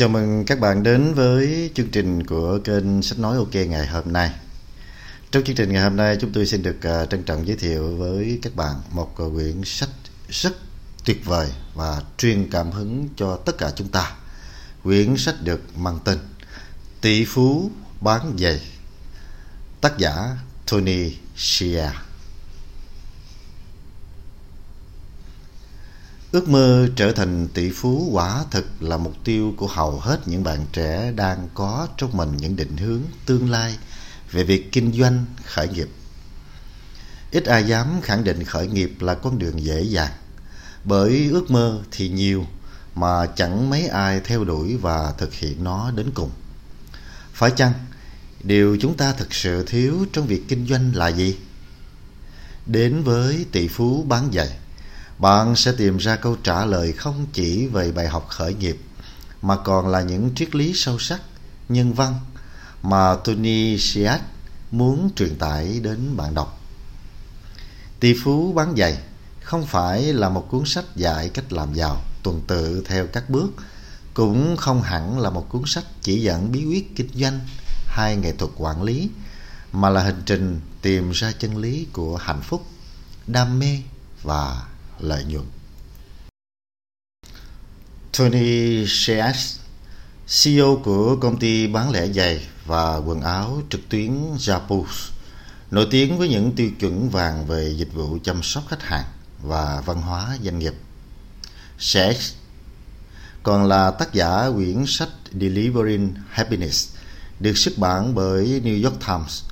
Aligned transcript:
Chào 0.00 0.08
mừng 0.08 0.44
các 0.44 0.60
bạn 0.60 0.82
đến 0.82 1.14
với 1.14 1.70
chương 1.74 1.90
trình 1.90 2.26
của 2.26 2.58
kênh 2.64 3.02
Sách 3.02 3.18
Nói 3.18 3.36
OK 3.36 3.54
ngày 3.54 3.86
hôm 3.86 4.12
nay. 4.12 4.30
Trong 5.30 5.44
chương 5.44 5.56
trình 5.56 5.72
ngày 5.72 5.82
hôm 5.82 5.96
nay, 5.96 6.16
chúng 6.20 6.32
tôi 6.32 6.46
xin 6.46 6.62
được 6.62 6.86
à, 6.86 7.06
trân 7.06 7.22
trọng 7.22 7.46
giới 7.46 7.56
thiệu 7.56 7.96
với 7.96 8.38
các 8.42 8.56
bạn 8.56 8.74
một 8.90 9.18
à, 9.18 9.24
quyển 9.34 9.64
sách 9.64 9.88
rất 10.28 10.52
tuyệt 11.04 11.24
vời 11.24 11.48
và 11.74 12.02
truyền 12.18 12.50
cảm 12.50 12.70
hứng 12.70 13.08
cho 13.16 13.36
tất 13.36 13.58
cả 13.58 13.72
chúng 13.76 13.88
ta. 13.88 14.12
Quyển 14.82 15.16
sách 15.16 15.34
được 15.42 15.60
mang 15.76 15.98
tên 16.04 16.18
Tỷ 17.00 17.24
phú 17.24 17.70
bán 18.00 18.36
giày, 18.38 18.60
Tác 19.80 19.98
giả 19.98 20.36
Tony 20.66 21.12
Shea 21.36 21.92
Ước 26.32 26.48
mơ 26.48 26.88
trở 26.96 27.12
thành 27.12 27.48
tỷ 27.54 27.70
phú 27.70 28.08
quả 28.12 28.44
thực 28.50 28.82
là 28.82 28.96
mục 28.96 29.14
tiêu 29.24 29.54
của 29.56 29.66
hầu 29.66 30.00
hết 30.00 30.28
những 30.28 30.44
bạn 30.44 30.66
trẻ 30.72 31.12
đang 31.16 31.48
có 31.54 31.88
trong 31.96 32.16
mình 32.16 32.36
những 32.36 32.56
định 32.56 32.76
hướng 32.76 33.02
tương 33.26 33.50
lai 33.50 33.76
về 34.30 34.44
việc 34.44 34.72
kinh 34.72 34.92
doanh 34.92 35.24
khởi 35.44 35.68
nghiệp. 35.68 35.88
Ít 37.30 37.44
ai 37.44 37.64
dám 37.64 38.00
khẳng 38.02 38.24
định 38.24 38.44
khởi 38.44 38.68
nghiệp 38.68 38.92
là 39.00 39.14
con 39.14 39.38
đường 39.38 39.64
dễ 39.64 39.82
dàng, 39.82 40.12
bởi 40.84 41.28
ước 41.30 41.50
mơ 41.50 41.82
thì 41.90 42.08
nhiều 42.08 42.46
mà 42.94 43.26
chẳng 43.26 43.70
mấy 43.70 43.86
ai 43.86 44.20
theo 44.20 44.44
đuổi 44.44 44.76
và 44.76 45.12
thực 45.18 45.34
hiện 45.34 45.64
nó 45.64 45.90
đến 45.90 46.10
cùng. 46.14 46.30
Phải 47.32 47.50
chăng 47.56 47.72
điều 48.42 48.76
chúng 48.80 48.96
ta 48.96 49.12
thực 49.12 49.34
sự 49.34 49.64
thiếu 49.66 50.06
trong 50.12 50.26
việc 50.26 50.42
kinh 50.48 50.66
doanh 50.66 50.96
là 50.96 51.08
gì? 51.08 51.36
Đến 52.66 53.02
với 53.02 53.46
tỷ 53.52 53.68
phú 53.68 54.04
bán 54.08 54.30
giày 54.32 54.59
bạn 55.20 55.56
sẽ 55.56 55.72
tìm 55.72 55.96
ra 55.96 56.16
câu 56.16 56.36
trả 56.42 56.64
lời 56.64 56.92
không 56.92 57.26
chỉ 57.32 57.66
về 57.66 57.92
bài 57.92 58.08
học 58.08 58.26
khởi 58.28 58.54
nghiệp 58.54 58.80
mà 59.42 59.56
còn 59.56 59.88
là 59.88 60.02
những 60.02 60.30
triết 60.34 60.54
lý 60.54 60.72
sâu 60.74 60.98
sắc 60.98 61.20
nhân 61.68 61.92
văn 61.92 62.14
mà 62.82 63.16
Tony 63.24 63.78
Siat 63.78 64.20
muốn 64.70 65.10
truyền 65.16 65.38
tải 65.38 65.80
đến 65.80 66.16
bạn 66.16 66.34
đọc. 66.34 66.60
Tỷ 68.00 68.14
phú 68.24 68.52
bán 68.52 68.74
giày 68.76 68.98
không 69.42 69.66
phải 69.66 70.02
là 70.02 70.28
một 70.28 70.46
cuốn 70.50 70.62
sách 70.66 70.96
dạy 70.96 71.28
cách 71.28 71.52
làm 71.52 71.74
giàu 71.74 72.02
tuần 72.22 72.40
tự 72.46 72.82
theo 72.86 73.06
các 73.06 73.30
bước, 73.30 73.50
cũng 74.14 74.56
không 74.56 74.82
hẳn 74.82 75.20
là 75.20 75.30
một 75.30 75.46
cuốn 75.48 75.62
sách 75.66 75.84
chỉ 76.02 76.22
dẫn 76.22 76.52
bí 76.52 76.64
quyết 76.64 76.96
kinh 76.96 77.10
doanh 77.14 77.40
hay 77.86 78.16
nghệ 78.16 78.32
thuật 78.32 78.50
quản 78.56 78.82
lý, 78.82 79.10
mà 79.72 79.90
là 79.90 80.02
hành 80.02 80.22
trình 80.26 80.60
tìm 80.82 81.10
ra 81.10 81.32
chân 81.38 81.56
lý 81.56 81.86
của 81.92 82.16
hạnh 82.16 82.40
phúc, 82.42 82.66
đam 83.26 83.58
mê 83.58 83.78
và 84.22 84.66
lợi 85.02 85.24
nhuận. 85.24 85.44
Tony 88.18 88.86
Shears, 88.86 89.58
CEO 90.42 90.80
của 90.84 91.16
công 91.16 91.38
ty 91.38 91.66
bán 91.66 91.90
lẻ 91.90 92.06
giày 92.06 92.46
và 92.66 92.96
quần 92.96 93.20
áo 93.20 93.62
trực 93.70 93.88
tuyến 93.88 94.36
Zappos, 94.36 95.10
nổi 95.70 95.86
tiếng 95.90 96.18
với 96.18 96.28
những 96.28 96.52
tiêu 96.56 96.70
chuẩn 96.80 97.10
vàng 97.10 97.46
về 97.46 97.74
dịch 97.76 97.92
vụ 97.94 98.18
chăm 98.24 98.42
sóc 98.42 98.64
khách 98.68 98.82
hàng 98.82 99.04
và 99.42 99.82
văn 99.86 100.00
hóa 100.02 100.38
doanh 100.42 100.58
nghiệp. 100.58 100.74
Shears 101.78 102.32
còn 103.42 103.66
là 103.66 103.90
tác 103.90 104.12
giả 104.12 104.50
quyển 104.54 104.84
sách 104.86 105.08
Delivering 105.32 106.14
Happiness 106.28 106.94
được 107.40 107.58
xuất 107.58 107.78
bản 107.78 108.14
bởi 108.14 108.60
New 108.64 108.84
York 108.84 109.00
Times, 109.06 109.42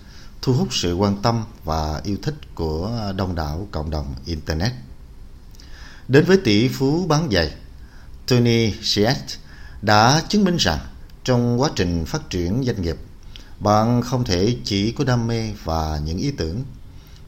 thu 0.43 0.53
hút 0.53 0.69
sự 0.71 0.95
quan 0.95 1.23
tâm 1.23 1.45
và 1.65 2.01
yêu 2.05 2.17
thích 2.23 2.35
của 2.55 3.13
đông 3.17 3.35
đảo 3.35 3.69
cộng 3.71 3.91
đồng 3.91 4.15
Internet. 4.27 4.73
Đến 6.09 6.25
với 6.25 6.37
tỷ 6.37 6.69
phú 6.69 7.07
bán 7.07 7.29
giày, 7.33 7.51
Tony 8.27 8.73
Siet 8.83 9.17
đã 9.83 10.23
chứng 10.29 10.45
minh 10.45 10.57
rằng 10.57 10.79
trong 11.25 11.61
quá 11.61 11.71
trình 11.77 12.05
phát 12.05 12.31
triển 12.31 12.65
doanh 12.67 12.83
nghiệp, 12.83 12.97
bạn 13.61 14.03
không 14.03 14.25
thể 14.25 14.57
chỉ 14.65 14.93
có 14.93 15.05
đam 15.05 15.27
mê 15.27 15.51
và 15.65 16.01
những 16.05 16.19
ý 16.19 16.31
tưởng. 16.31 16.65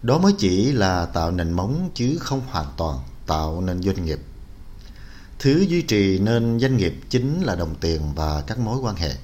Đó 0.03 0.19
mới 0.19 0.33
chỉ 0.39 0.73
là 0.73 1.07
tạo 1.07 1.31
nền 1.31 1.53
móng 1.53 1.91
chứ 1.95 2.17
không 2.21 2.41
hoàn 2.47 2.67
toàn 2.77 2.99
tạo 3.27 3.61
nên 3.61 3.83
doanh 3.83 4.05
nghiệp. 4.05 4.21
Thứ 5.39 5.61
duy 5.69 5.83
trì 5.83 6.19
nên 6.19 6.61
doanh 6.61 6.77
nghiệp 6.77 6.95
chính 7.09 7.43
là 7.43 7.55
đồng 7.55 7.75
tiền 7.75 8.01
và 8.15 8.43
các 8.47 8.59
mối 8.59 8.79
quan 8.79 8.97
hệ, 8.97 9.15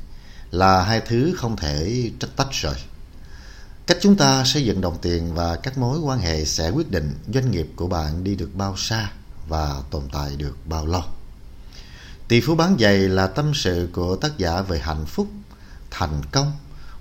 là 0.51 0.83
hai 0.83 1.01
thứ 1.01 1.35
không 1.37 1.57
thể 1.57 2.11
trách 2.21 2.37
tách 2.37 2.53
rời. 2.53 2.77
Cách 3.87 3.99
chúng 4.01 4.17
ta 4.17 4.45
xây 4.45 4.65
dựng 4.65 4.81
đồng 4.81 4.99
tiền 5.03 5.35
và 5.35 5.57
các 5.57 5.79
mối 5.79 5.99
quan 5.99 6.19
hệ 6.19 6.45
sẽ 6.45 6.71
quyết 6.71 6.91
định 6.91 7.15
doanh 7.35 7.51
nghiệp 7.51 7.69
của 7.77 7.87
bạn 7.87 8.25
đi 8.25 8.37
được 8.37 8.51
bao 8.55 8.77
xa 8.77 9.11
và 9.49 9.83
tồn 9.91 10.03
tại 10.13 10.37
được 10.37 10.57
bao 10.67 10.87
lâu. 10.87 11.03
Tỷ 12.29 12.41
phú 12.41 12.55
bán 12.55 12.77
giày 12.81 12.99
là 12.99 13.27
tâm 13.27 13.55
sự 13.55 13.89
của 13.93 14.17
tác 14.17 14.39
giả 14.39 14.63
về 14.63 14.79
hạnh 14.79 15.07
phúc, 15.07 15.29
thành 15.91 16.23
công 16.33 16.53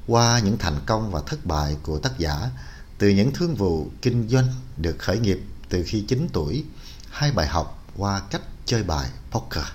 qua 0.07 0.39
những 0.39 0.57
thành 0.57 0.79
công 0.85 1.11
và 1.11 1.21
thất 1.25 1.45
bại 1.45 1.77
của 1.83 1.99
tác 1.99 2.17
giả 2.17 2.49
từ 2.97 3.09
những 3.09 3.33
thương 3.33 3.55
vụ 3.55 3.87
kinh 4.01 4.29
doanh 4.29 4.47
được 4.77 4.95
khởi 4.99 5.19
nghiệp 5.19 5.39
từ 5.69 5.83
khi 5.87 6.01
9 6.07 6.27
tuổi, 6.33 6.63
hai 7.09 7.31
bài 7.31 7.47
học 7.47 7.83
qua 7.97 8.21
cách 8.31 8.41
chơi 8.65 8.83
bài 8.83 9.09
poker. 9.31 9.65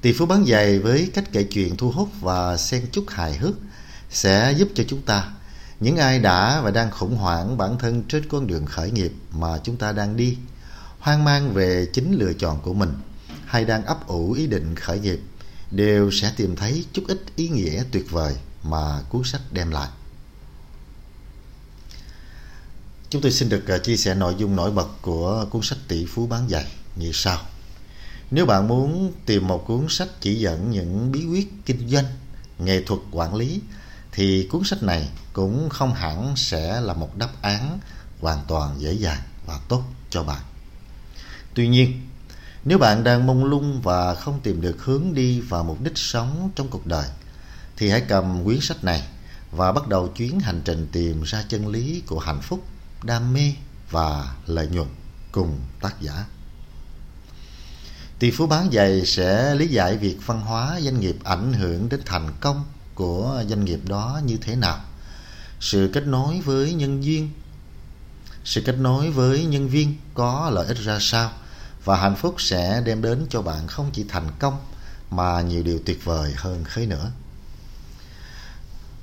Tỷ 0.00 0.12
phú 0.12 0.26
bán 0.26 0.44
giày 0.46 0.78
với 0.78 1.10
cách 1.14 1.24
kể 1.32 1.42
chuyện 1.42 1.76
thu 1.76 1.90
hút 1.90 2.08
và 2.20 2.56
xen 2.56 2.86
chút 2.92 3.04
hài 3.08 3.36
hước 3.36 3.54
sẽ 4.10 4.52
giúp 4.52 4.68
cho 4.74 4.84
chúng 4.88 5.02
ta 5.02 5.32
những 5.80 5.96
ai 5.96 6.18
đã 6.18 6.60
và 6.60 6.70
đang 6.70 6.90
khủng 6.90 7.16
hoảng 7.16 7.58
bản 7.58 7.78
thân 7.78 8.02
trên 8.08 8.28
con 8.28 8.46
đường 8.46 8.66
khởi 8.66 8.90
nghiệp 8.90 9.12
mà 9.32 9.58
chúng 9.64 9.76
ta 9.76 9.92
đang 9.92 10.16
đi 10.16 10.38
hoang 11.04 11.24
mang 11.24 11.54
về 11.54 11.86
chính 11.92 12.12
lựa 12.18 12.32
chọn 12.32 12.60
của 12.62 12.74
mình 12.74 12.92
hay 13.46 13.64
đang 13.64 13.84
ấp 13.84 14.06
ủ 14.06 14.32
ý 14.32 14.46
định 14.46 14.74
khởi 14.74 14.98
nghiệp 14.98 15.20
đều 15.70 16.10
sẽ 16.10 16.32
tìm 16.36 16.56
thấy 16.56 16.84
chút 16.92 17.02
ít 17.08 17.20
ý 17.36 17.48
nghĩa 17.48 17.84
tuyệt 17.90 18.10
vời 18.10 18.36
mà 18.62 19.02
cuốn 19.08 19.22
sách 19.24 19.40
đem 19.50 19.70
lại. 19.70 19.88
Chúng 23.10 23.22
tôi 23.22 23.32
xin 23.32 23.48
được 23.48 23.68
à, 23.68 23.78
chia 23.78 23.96
sẻ 23.96 24.14
nội 24.14 24.34
dung 24.38 24.56
nổi 24.56 24.70
bật 24.70 24.88
của 25.02 25.46
cuốn 25.50 25.62
sách 25.62 25.78
Tỷ 25.88 26.06
phú 26.06 26.26
bán 26.26 26.48
giày 26.48 26.66
như 26.96 27.10
sau. 27.12 27.38
Nếu 28.30 28.46
bạn 28.46 28.68
muốn 28.68 29.12
tìm 29.26 29.48
một 29.48 29.64
cuốn 29.66 29.86
sách 29.88 30.08
chỉ 30.20 30.34
dẫn 30.34 30.70
những 30.70 31.12
bí 31.12 31.26
quyết 31.26 31.52
kinh 31.66 31.88
doanh, 31.88 32.06
nghệ 32.58 32.82
thuật 32.82 33.00
quản 33.10 33.34
lý 33.34 33.60
thì 34.12 34.48
cuốn 34.50 34.64
sách 34.64 34.82
này 34.82 35.08
cũng 35.32 35.68
không 35.68 35.94
hẳn 35.94 36.36
sẽ 36.36 36.80
là 36.80 36.94
một 36.94 37.16
đáp 37.16 37.30
án 37.42 37.78
hoàn 38.20 38.44
toàn 38.48 38.80
dễ 38.80 38.92
dàng 38.92 39.20
và 39.46 39.60
tốt 39.68 39.82
cho 40.10 40.22
bạn. 40.22 40.42
Tuy 41.54 41.68
nhiên, 41.68 42.00
nếu 42.64 42.78
bạn 42.78 43.04
đang 43.04 43.26
mông 43.26 43.44
lung 43.44 43.80
và 43.82 44.14
không 44.14 44.40
tìm 44.42 44.60
được 44.60 44.84
hướng 44.84 45.14
đi 45.14 45.40
và 45.40 45.62
mục 45.62 45.80
đích 45.82 45.98
sống 45.98 46.50
trong 46.54 46.68
cuộc 46.68 46.86
đời, 46.86 47.08
thì 47.76 47.90
hãy 47.90 48.00
cầm 48.00 48.44
quyển 48.44 48.60
sách 48.60 48.84
này 48.84 49.02
và 49.50 49.72
bắt 49.72 49.88
đầu 49.88 50.08
chuyến 50.08 50.40
hành 50.40 50.62
trình 50.64 50.88
tìm 50.92 51.22
ra 51.22 51.44
chân 51.48 51.68
lý 51.68 52.02
của 52.06 52.18
hạnh 52.18 52.40
phúc, 52.42 52.64
đam 53.02 53.32
mê 53.32 53.52
và 53.90 54.34
lợi 54.46 54.66
nhuận 54.66 54.88
cùng 55.32 55.58
tác 55.80 56.00
giả. 56.00 56.24
Tỷ 58.18 58.30
phú 58.30 58.46
bán 58.46 58.70
giày 58.72 59.06
sẽ 59.06 59.54
lý 59.54 59.66
giải 59.66 59.96
việc 59.96 60.18
văn 60.26 60.40
hóa 60.40 60.80
doanh 60.80 61.00
nghiệp 61.00 61.16
ảnh 61.24 61.52
hưởng 61.52 61.88
đến 61.88 62.00
thành 62.06 62.32
công 62.40 62.64
của 62.94 63.44
doanh 63.48 63.64
nghiệp 63.64 63.80
đó 63.84 64.20
như 64.24 64.36
thế 64.36 64.56
nào. 64.56 64.80
Sự 65.60 65.90
kết 65.92 66.06
nối 66.06 66.40
với 66.40 66.74
nhân 66.74 67.00
viên 67.00 67.30
sự 68.44 68.60
kết 68.60 68.78
nối 68.78 69.10
với 69.10 69.44
nhân 69.44 69.68
viên 69.68 69.94
có 70.14 70.50
lợi 70.54 70.66
ích 70.66 70.78
ra 70.78 70.98
sao 71.00 71.32
và 71.84 71.96
hạnh 71.96 72.16
phúc 72.16 72.34
sẽ 72.38 72.82
đem 72.84 73.02
đến 73.02 73.26
cho 73.30 73.42
bạn 73.42 73.66
không 73.66 73.90
chỉ 73.92 74.04
thành 74.08 74.28
công 74.38 74.58
mà 75.10 75.40
nhiều 75.40 75.62
điều 75.62 75.78
tuyệt 75.86 76.04
vời 76.04 76.32
hơn 76.36 76.64
thế 76.74 76.86
nữa. 76.86 77.10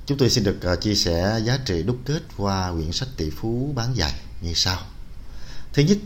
Chúng 0.06 0.18
tôi 0.18 0.30
xin 0.30 0.44
được 0.44 0.62
à, 0.62 0.76
chia 0.76 0.94
sẻ 0.94 1.40
giá 1.44 1.58
trị 1.64 1.82
đúc 1.82 1.98
kết 2.04 2.20
qua 2.36 2.72
quyển 2.72 2.92
sách 2.92 3.08
tỷ 3.16 3.30
phú 3.30 3.72
bán 3.74 3.94
giày 3.94 4.14
như 4.40 4.54
sau. 4.54 4.78
Thứ 5.72 5.82
nhất, 5.82 5.98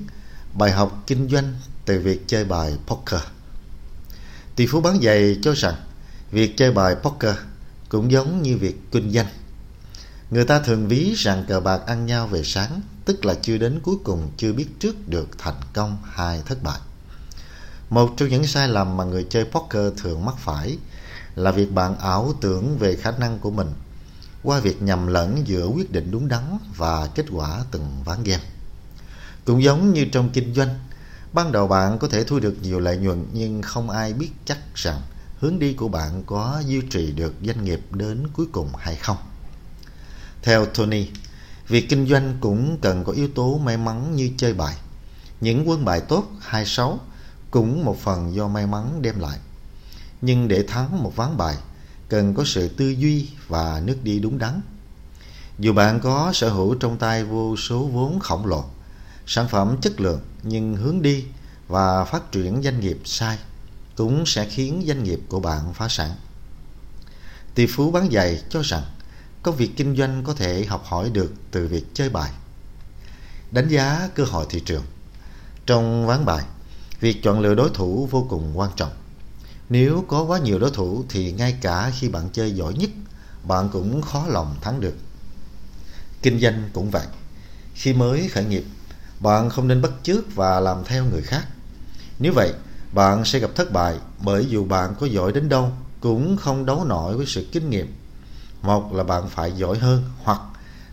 bài 0.53 0.73
học 0.73 1.03
kinh 1.07 1.29
doanh 1.29 1.55
từ 1.85 2.01
việc 2.01 2.25
chơi 2.27 2.45
bài 2.45 2.73
poker. 2.87 3.21
Tỷ 4.57 4.67
phú 4.67 4.81
bán 4.81 5.01
giày 5.03 5.39
cho 5.43 5.55
rằng 5.55 5.75
việc 6.31 6.57
chơi 6.57 6.73
bài 6.73 6.95
poker 7.03 7.37
cũng 7.89 8.11
giống 8.11 8.43
như 8.43 8.57
việc 8.57 8.77
kinh 8.93 9.11
doanh. 9.11 9.27
Người 10.31 10.45
ta 10.45 10.61
thường 10.61 10.89
ví 10.89 11.15
rằng 11.17 11.45
cờ 11.49 11.61
bạc 11.61 11.81
ăn 11.87 12.07
nhau 12.07 12.27
về 12.27 12.43
sáng 12.45 12.81
tức 13.07 13.25
là 13.25 13.35
chưa 13.43 13.59
đến 13.59 13.81
cuối 13.83 13.97
cùng 14.05 14.31
chưa 14.37 14.53
biết 14.53 14.67
trước 14.81 15.09
được 15.09 15.29
thành 15.39 15.61
công 15.73 15.99
hay 16.05 16.43
thất 16.47 16.63
bại. 16.63 16.79
Một 17.91 18.15
trong 18.17 18.29
những 18.29 18.47
sai 18.47 18.69
lầm 18.69 18.97
mà 18.97 19.05
người 19.05 19.27
chơi 19.31 19.45
poker 19.45 19.93
thường 19.97 20.25
mắc 20.25 20.35
phải 20.39 20.79
là 21.35 21.51
việc 21.51 21.73
bạn 21.73 21.99
ảo 21.99 22.35
tưởng 22.41 22.79
về 22.79 22.97
khả 22.97 23.11
năng 23.11 23.39
của 23.39 23.51
mình 23.51 23.69
qua 24.43 24.61
việc 24.61 24.83
nhầm 24.83 25.07
lẫn 25.07 25.47
giữa 25.47 25.67
quyết 25.67 25.93
định 25.93 26.11
đúng 26.11 26.29
đắn 26.29 26.59
và 26.77 27.09
kết 27.15 27.27
quả 27.31 27.65
từng 27.71 28.03
ván 28.05 28.23
game. 28.25 28.45
Cũng 29.45 29.63
giống 29.63 29.93
như 29.93 30.05
trong 30.13 30.31
kinh 30.31 30.55
doanh, 30.55 30.79
ban 31.33 31.53
đầu 31.53 31.69
bạn 31.69 31.99
có 31.99 32.09
thể 32.09 32.25
thu 32.25 32.39
được 32.39 32.57
nhiều 32.63 32.81
lợi 32.81 32.97
nhuận 32.97 33.27
nhưng 33.33 33.63
không 33.63 33.91
ai 33.91 34.13
biết 34.13 34.31
chắc 34.45 34.59
rằng 34.75 35.01
hướng 35.41 35.59
đi 35.59 35.73
của 35.73 35.89
bạn 35.89 36.23
có 36.27 36.63
duy 36.67 36.81
trì 36.91 37.13
được 37.13 37.35
doanh 37.43 37.65
nghiệp 37.65 37.81
đến 37.91 38.27
cuối 38.33 38.47
cùng 38.53 38.69
hay 38.79 38.97
không. 38.97 39.17
Theo 40.43 40.67
Tony, 40.67 41.07
Việc 41.69 41.89
kinh 41.89 42.07
doanh 42.07 42.37
cũng 42.41 42.79
cần 42.81 43.05
có 43.05 43.13
yếu 43.13 43.29
tố 43.29 43.59
may 43.59 43.77
mắn 43.77 44.17
như 44.17 44.31
chơi 44.37 44.55
bài. 44.55 44.77
Những 45.41 45.69
quân 45.69 45.85
bài 45.85 46.01
tốt 46.01 46.27
hay 46.41 46.67
xấu 46.67 47.01
cũng 47.51 47.85
một 47.85 47.99
phần 48.01 48.35
do 48.35 48.49
may 48.49 48.67
mắn 48.67 49.03
đem 49.03 49.21
lại. 49.21 49.39
Nhưng 50.21 50.49
để 50.49 50.65
thắng 50.69 51.03
một 51.03 51.17
ván 51.17 51.37
bài, 51.37 51.57
cần 52.09 52.35
có 52.35 52.45
sự 52.47 52.69
tư 52.69 52.89
duy 52.89 53.29
và 53.49 53.83
nước 53.85 53.97
đi 54.03 54.19
đúng 54.19 54.39
đắn. 54.39 54.61
Dù 55.59 55.73
bạn 55.73 56.01
có 56.01 56.33
sở 56.35 56.49
hữu 56.49 56.75
trong 56.75 56.99
tay 56.99 57.25
vô 57.25 57.57
số 57.57 57.87
vốn 57.87 58.21
khổng 58.21 58.47
lồ, 58.47 58.65
sản 59.27 59.49
phẩm 59.49 59.77
chất 59.83 60.01
lượng 60.01 60.21
nhưng 60.43 60.77
hướng 60.77 61.03
đi 61.03 61.25
và 61.69 62.05
phát 62.05 62.33
triển 62.33 62.63
doanh 62.63 62.81
nghiệp 62.81 62.99
sai 63.05 63.39
cũng 63.97 64.27
sẽ 64.27 64.49
khiến 64.49 64.85
doanh 64.87 65.05
nghiệp 65.05 65.21
của 65.29 65.41
bạn 65.41 65.75
phá 65.75 65.89
sản. 65.89 66.11
Tỷ 67.55 67.67
phú 67.67 67.91
bán 67.91 68.11
giày 68.13 68.43
cho 68.51 68.63
rằng 68.63 68.83
có 69.47 69.53
việc 69.53 69.71
kinh 69.77 69.97
doanh 69.97 70.23
có 70.25 70.35
thể 70.35 70.65
học 70.65 70.85
hỏi 70.85 71.11
được 71.11 71.33
từ 71.51 71.67
việc 71.67 71.85
chơi 71.95 72.09
bài. 72.09 72.31
Đánh 73.51 73.69
giá 73.69 74.09
cơ 74.15 74.25
hội 74.25 74.47
thị 74.49 74.61
trường 74.61 74.83
Trong 75.67 76.07
ván 76.07 76.25
bài, 76.25 76.45
việc 77.01 77.23
chọn 77.23 77.41
lựa 77.41 77.55
đối 77.55 77.71
thủ 77.71 78.09
vô 78.11 78.27
cùng 78.31 78.59
quan 78.59 78.71
trọng. 78.77 78.91
Nếu 79.69 80.05
có 80.09 80.23
quá 80.23 80.39
nhiều 80.39 80.59
đối 80.59 80.71
thủ 80.71 81.05
thì 81.09 81.33
ngay 81.33 81.59
cả 81.61 81.93
khi 81.99 82.09
bạn 82.09 82.29
chơi 82.33 82.53
giỏi 82.53 82.75
nhất, 82.75 82.91
bạn 83.43 83.69
cũng 83.73 84.03
khó 84.03 84.27
lòng 84.29 84.57
thắng 84.61 84.81
được. 84.81 84.95
Kinh 86.23 86.41
doanh 86.41 86.71
cũng 86.73 86.91
vậy. 86.91 87.07
Khi 87.75 87.93
mới 87.93 88.29
khởi 88.29 88.45
nghiệp, 88.45 88.65
bạn 89.21 89.51
không 89.51 89.69
nên 89.69 89.83
bắt 89.83 89.93
chước 90.03 90.35
và 90.35 90.61
làm 90.61 90.85
theo 90.85 91.05
người 91.05 91.23
khác. 91.23 91.47
Nếu 92.19 92.33
vậy, 92.33 92.53
bạn 92.93 93.25
sẽ 93.25 93.39
gặp 93.39 93.51
thất 93.55 93.73
bại 93.73 93.97
bởi 94.25 94.47
dù 94.49 94.65
bạn 94.65 94.95
có 95.01 95.07
giỏi 95.07 95.33
đến 95.33 95.49
đâu 95.49 95.73
cũng 96.01 96.37
không 96.37 96.67
đấu 96.67 96.85
nổi 96.85 97.17
với 97.17 97.27
sự 97.27 97.47
kinh 97.53 97.71
nghiệm. 97.71 97.95
Một 98.67 98.93
là 98.93 99.05
bạn 99.05 99.29
phải 99.29 99.53
giỏi 99.53 99.79
hơn 99.79 100.05
hoặc 100.23 100.41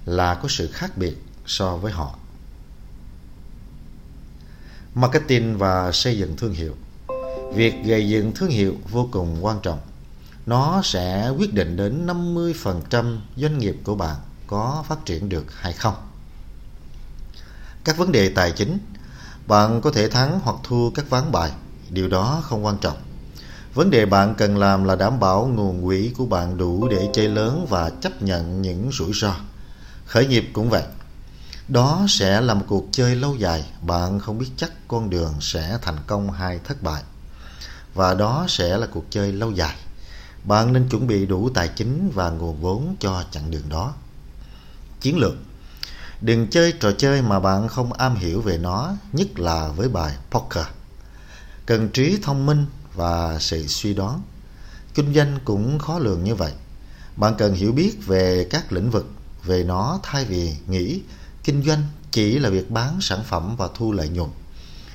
là 0.06 0.36
có 0.36 0.48
sự 0.50 0.68
khác 0.72 0.98
biệt 0.98 1.18
so 1.46 1.78
với 1.78 1.92
họ. 1.92 2.16
Marketing 4.96 5.58
và 5.58 5.92
xây 5.92 6.18
dựng 6.18 6.38
thương 6.38 6.54
hiệu 6.54 6.76
Việc 7.54 7.74
gây 7.86 8.10
dựng 8.10 8.32
thương 8.36 8.50
hiệu 8.50 8.76
vô 8.90 9.10
cùng 9.12 9.46
quan 9.46 9.60
trọng. 9.64 9.80
Nó 10.46 10.82
sẽ 10.84 11.30
quyết 11.30 11.54
định 11.54 11.78
đến 11.78 12.08
50% 12.08 13.18
doanh 13.38 13.58
nghiệp 13.58 13.76
của 13.84 13.96
bạn 13.96 14.16
có 14.48 14.84
phát 14.88 15.06
triển 15.06 15.30
được 15.30 15.46
hay 15.62 15.74
không. 15.74 15.96
Các 17.84 17.98
vấn 17.98 18.12
đề 18.12 18.30
tài 18.30 18.52
chính 18.52 18.78
Bạn 19.48 19.82
có 19.82 19.92
thể 19.92 20.10
thắng 20.10 20.40
hoặc 20.44 20.56
thua 20.64 20.90
các 20.90 21.10
ván 21.10 21.32
bài 21.32 21.52
Điều 21.90 22.08
đó 22.08 22.42
không 22.44 22.66
quan 22.66 22.78
trọng 22.78 22.98
Vấn 23.74 23.90
đề 23.90 24.06
bạn 24.06 24.36
cần 24.38 24.58
làm 24.58 24.84
là 24.84 24.96
đảm 24.96 25.20
bảo 25.20 25.46
nguồn 25.46 25.86
quỹ 25.86 26.14
của 26.18 26.26
bạn 26.26 26.58
đủ 26.58 26.88
để 26.88 27.10
chơi 27.14 27.28
lớn 27.28 27.66
và 27.70 27.90
chấp 27.90 28.22
nhận 28.22 28.62
những 28.62 28.90
rủi 28.92 29.12
ro. 29.14 29.36
Khởi 30.06 30.28
nghiệp 30.28 30.50
cũng 30.54 30.70
vậy. 30.70 30.84
Đó 31.68 32.06
sẽ 32.10 32.42
là 32.42 32.54
một 32.54 32.66
cuộc 32.68 32.88
chơi 32.92 33.16
lâu 33.16 33.36
dài, 33.36 33.66
bạn 33.82 34.20
không 34.20 34.38
biết 34.38 34.50
chắc 34.58 34.72
con 34.88 35.10
đường 35.10 35.34
sẽ 35.42 35.78
thành 35.82 35.98
công 36.08 36.32
hay 36.32 36.60
thất 36.64 36.84
bại. 36.84 37.04
Và 37.94 38.14
đó 38.14 38.46
sẽ 38.48 38.78
là 38.78 38.88
cuộc 38.88 39.06
chơi 39.10 39.32
lâu 39.32 39.52
dài. 39.52 39.76
Bạn 40.44 40.74
nên 40.74 40.90
chuẩn 40.90 41.08
bị 41.08 41.26
đủ 41.26 41.50
tài 41.50 41.68
chính 41.68 42.12
và 42.14 42.30
nguồn 42.30 42.62
vốn 42.62 42.96
cho 43.00 43.24
chặng 43.32 43.52
đường 43.52 43.70
đó. 43.70 43.94
Chiến 45.02 45.18
lược 45.18 45.34
Đừng 46.22 46.48
chơi 46.48 46.72
trò 46.72 46.92
chơi 46.92 47.22
mà 47.22 47.40
bạn 47.40 47.68
không 47.68 47.94
am 47.94 48.16
hiểu 48.16 48.42
về 48.42 48.58
nó, 48.58 48.94
nhất 49.14 49.40
là 49.40 49.68
với 49.68 49.90
bài 49.90 50.16
poker. 50.32 50.66
Cần 51.66 51.90
trí 51.90 52.20
thông 52.22 52.46
minh 52.46 52.66
và 52.96 53.40
sự 53.40 53.68
suy 53.68 53.94
đoán. 53.94 54.22
Kinh 54.94 55.14
doanh 55.14 55.40
cũng 55.46 55.80
khó 55.80 56.00
lường 56.00 56.24
như 56.24 56.36
vậy. 56.36 56.52
Bạn 57.16 57.34
cần 57.38 57.54
hiểu 57.54 57.72
biết 57.72 58.06
về 58.06 58.48
các 58.50 58.72
lĩnh 58.72 58.92
vực 58.92 59.06
về 59.44 59.64
nó 59.64 60.00
thay 60.04 60.26
vì 60.26 60.56
nghĩ 60.68 61.02
kinh 61.44 61.64
doanh 61.64 61.84
chỉ 62.12 62.40
là 62.40 62.50
việc 62.50 62.72
bán 62.72 63.02
sản 63.02 63.24
phẩm 63.24 63.56
và 63.56 63.70
thu 63.76 63.92
lợi 63.92 64.10
nhuận. 64.10 64.30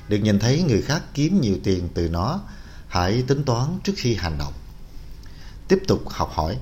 Đừng 0.07 0.23
nhìn 0.23 0.39
thấy 0.39 0.63
người 0.63 0.81
khác 0.81 1.03
kiếm 1.13 1.41
nhiều 1.41 1.57
tiền 1.63 1.89
từ 1.93 2.09
nó, 2.09 2.41
hãy 2.87 3.23
tính 3.27 3.43
toán 3.43 3.79
trước 3.83 3.93
khi 3.97 4.15
hành 4.15 4.37
động. 4.37 4.53
Tiếp 5.67 5.79
tục 5.87 6.09
học 6.09 6.29
hỏi. 6.33 6.57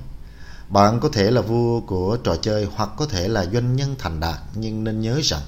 Bạn 0.68 1.00
có 1.00 1.08
thể 1.08 1.30
là 1.30 1.40
vua 1.40 1.80
của 1.80 2.16
trò 2.16 2.36
chơi 2.36 2.68
hoặc 2.74 2.90
có 2.96 3.06
thể 3.06 3.28
là 3.28 3.46
doanh 3.52 3.76
nhân 3.76 3.96
thành 3.98 4.20
đạt 4.20 4.38
nhưng 4.54 4.84
nên 4.84 5.00
nhớ 5.00 5.20
rằng 5.22 5.42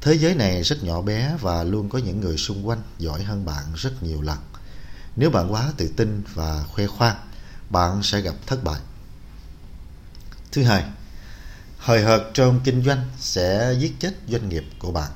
thế 0.00 0.14
giới 0.14 0.34
này 0.34 0.62
rất 0.62 0.84
nhỏ 0.84 1.02
bé 1.02 1.36
và 1.40 1.64
luôn 1.64 1.88
có 1.88 1.98
những 1.98 2.20
người 2.20 2.36
xung 2.36 2.68
quanh 2.68 2.82
giỏi 2.98 3.22
hơn 3.22 3.44
bạn 3.44 3.64
rất 3.74 4.02
nhiều 4.02 4.22
lần. 4.22 4.38
Nếu 5.16 5.30
bạn 5.30 5.52
quá 5.52 5.72
tự 5.76 5.88
tin 5.96 6.22
và 6.34 6.64
khoe 6.68 6.86
khoang, 6.86 7.16
bạn 7.70 8.02
sẽ 8.02 8.20
gặp 8.20 8.34
thất 8.46 8.64
bại. 8.64 8.80
Thứ 10.52 10.62
hai, 10.62 10.84
hời 11.78 12.02
hợt 12.02 12.22
trong 12.34 12.60
kinh 12.64 12.82
doanh 12.82 13.04
sẽ 13.18 13.74
giết 13.78 13.94
chết 14.00 14.14
doanh 14.28 14.48
nghiệp 14.48 14.64
của 14.78 14.92
bạn. 14.92 15.10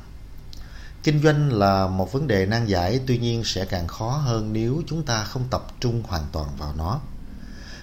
Kinh 1.02 1.22
doanh 1.22 1.52
là 1.52 1.86
một 1.86 2.12
vấn 2.12 2.26
đề 2.26 2.46
nan 2.46 2.66
giải, 2.66 3.00
tuy 3.06 3.18
nhiên 3.18 3.44
sẽ 3.44 3.64
càng 3.64 3.86
khó 3.88 4.10
hơn 4.10 4.52
nếu 4.52 4.82
chúng 4.86 5.02
ta 5.02 5.24
không 5.24 5.44
tập 5.50 5.66
trung 5.80 6.02
hoàn 6.06 6.26
toàn 6.32 6.48
vào 6.58 6.74
nó. 6.76 7.00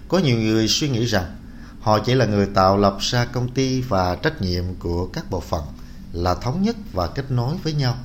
Có 0.08 0.18
nhiều 0.18 0.38
người 0.38 0.68
suy 0.68 0.90
nghĩ 0.90 1.06
rằng 1.06 1.36
họ 1.82 2.00
chỉ 2.00 2.14
là 2.14 2.26
người 2.26 2.48
tạo 2.54 2.78
lập 2.78 2.98
ra 3.00 3.26
công 3.26 3.52
ty 3.52 3.82
và 3.82 4.16
trách 4.16 4.42
nhiệm 4.42 4.64
của 4.80 5.08
các 5.08 5.30
bộ 5.30 5.40
phận 5.40 5.64
là 6.14 6.36
thống 6.36 6.62
nhất 6.62 6.76
và 6.94 7.08
kết 7.08 7.32
nối 7.32 7.56
với 7.64 7.74
nhau 7.74 7.98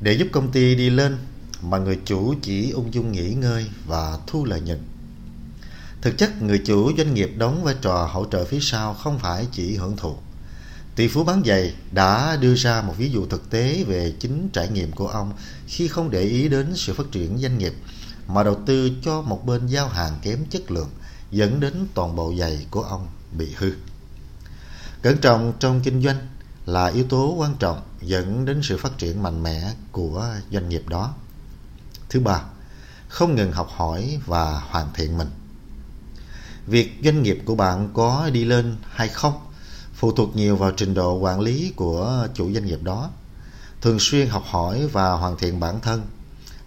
để 0.00 0.12
giúp 0.12 0.28
công 0.32 0.52
ty 0.52 0.74
đi 0.74 0.90
lên 0.90 1.18
mà 1.62 1.78
người 1.78 1.98
chủ 2.04 2.34
chỉ 2.42 2.70
ung 2.70 2.94
dung 2.94 3.12
nghỉ 3.12 3.34
ngơi 3.34 3.66
và 3.86 4.18
thu 4.26 4.44
lợi 4.44 4.60
nhuận. 4.60 4.78
Thực 6.02 6.18
chất, 6.18 6.42
người 6.42 6.58
chủ 6.58 6.92
doanh 6.96 7.14
nghiệp 7.14 7.32
đóng 7.36 7.64
vai 7.64 7.74
trò 7.80 8.08
hỗ 8.12 8.24
trợ 8.24 8.44
phía 8.44 8.60
sau 8.60 8.94
không 8.94 9.18
phải 9.18 9.46
chỉ 9.52 9.76
hưởng 9.76 9.96
thụ. 9.96 10.16
Tỷ 10.96 11.08
phú 11.08 11.24
bán 11.24 11.42
giày 11.46 11.74
đã 11.92 12.36
đưa 12.36 12.54
ra 12.54 12.82
một 12.82 12.94
ví 12.98 13.10
dụ 13.10 13.26
thực 13.26 13.50
tế 13.50 13.84
về 13.84 14.14
chính 14.20 14.48
trải 14.52 14.68
nghiệm 14.68 14.92
của 14.92 15.08
ông 15.08 15.32
khi 15.66 15.88
không 15.88 16.10
để 16.10 16.22
ý 16.22 16.48
đến 16.48 16.72
sự 16.76 16.94
phát 16.94 17.06
triển 17.12 17.38
doanh 17.38 17.58
nghiệp 17.58 17.72
mà 18.26 18.42
đầu 18.42 18.56
tư 18.66 18.90
cho 19.02 19.22
một 19.22 19.46
bên 19.46 19.66
giao 19.66 19.88
hàng 19.88 20.18
kém 20.22 20.38
chất 20.50 20.70
lượng 20.70 20.88
dẫn 21.30 21.60
đến 21.60 21.86
toàn 21.94 22.16
bộ 22.16 22.34
giày 22.38 22.66
của 22.70 22.82
ông 22.82 23.06
bị 23.38 23.48
hư. 23.56 23.72
Cẩn 25.02 25.18
trọng 25.18 25.52
trong 25.60 25.80
kinh 25.80 26.02
doanh 26.02 26.28
là 26.66 26.86
yếu 26.86 27.04
tố 27.04 27.34
quan 27.38 27.54
trọng 27.58 27.80
dẫn 28.00 28.44
đến 28.44 28.60
sự 28.62 28.76
phát 28.76 28.98
triển 28.98 29.22
mạnh 29.22 29.42
mẽ 29.42 29.72
của 29.92 30.26
doanh 30.50 30.68
nghiệp 30.68 30.88
đó. 30.88 31.14
Thứ 32.12 32.20
ba, 32.20 32.42
không 33.08 33.34
ngừng 33.34 33.52
học 33.52 33.68
hỏi 33.76 34.18
và 34.26 34.62
hoàn 34.70 34.88
thiện 34.94 35.18
mình. 35.18 35.30
Việc 36.66 37.00
doanh 37.04 37.22
nghiệp 37.22 37.38
của 37.44 37.54
bạn 37.54 37.88
có 37.94 38.30
đi 38.32 38.44
lên 38.44 38.76
hay 38.90 39.08
không 39.08 39.34
phụ 39.94 40.12
thuộc 40.12 40.36
nhiều 40.36 40.56
vào 40.56 40.72
trình 40.76 40.94
độ 40.94 41.18
quản 41.18 41.40
lý 41.40 41.72
của 41.76 42.28
chủ 42.34 42.52
doanh 42.52 42.66
nghiệp 42.66 42.82
đó. 42.82 43.10
Thường 43.80 43.96
xuyên 44.00 44.28
học 44.28 44.44
hỏi 44.46 44.86
và 44.92 45.12
hoàn 45.12 45.36
thiện 45.36 45.60
bản 45.60 45.80
thân 45.80 46.02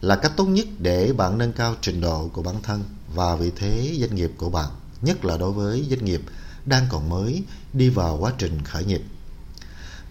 là 0.01 0.15
cách 0.15 0.31
tốt 0.37 0.45
nhất 0.45 0.65
để 0.79 1.13
bạn 1.13 1.37
nâng 1.37 1.53
cao 1.53 1.75
trình 1.81 2.01
độ 2.01 2.29
của 2.33 2.41
bản 2.41 2.55
thân 2.63 2.83
và 3.13 3.35
vị 3.35 3.51
thế 3.55 3.97
doanh 3.99 4.15
nghiệp 4.15 4.31
của 4.37 4.49
bạn, 4.49 4.69
nhất 5.01 5.25
là 5.25 5.37
đối 5.37 5.51
với 5.51 5.85
doanh 5.89 6.05
nghiệp 6.05 6.21
đang 6.65 6.85
còn 6.89 7.09
mới 7.09 7.43
đi 7.73 7.89
vào 7.89 8.17
quá 8.17 8.33
trình 8.37 8.61
khởi 8.63 8.85
nghiệp. 8.85 9.01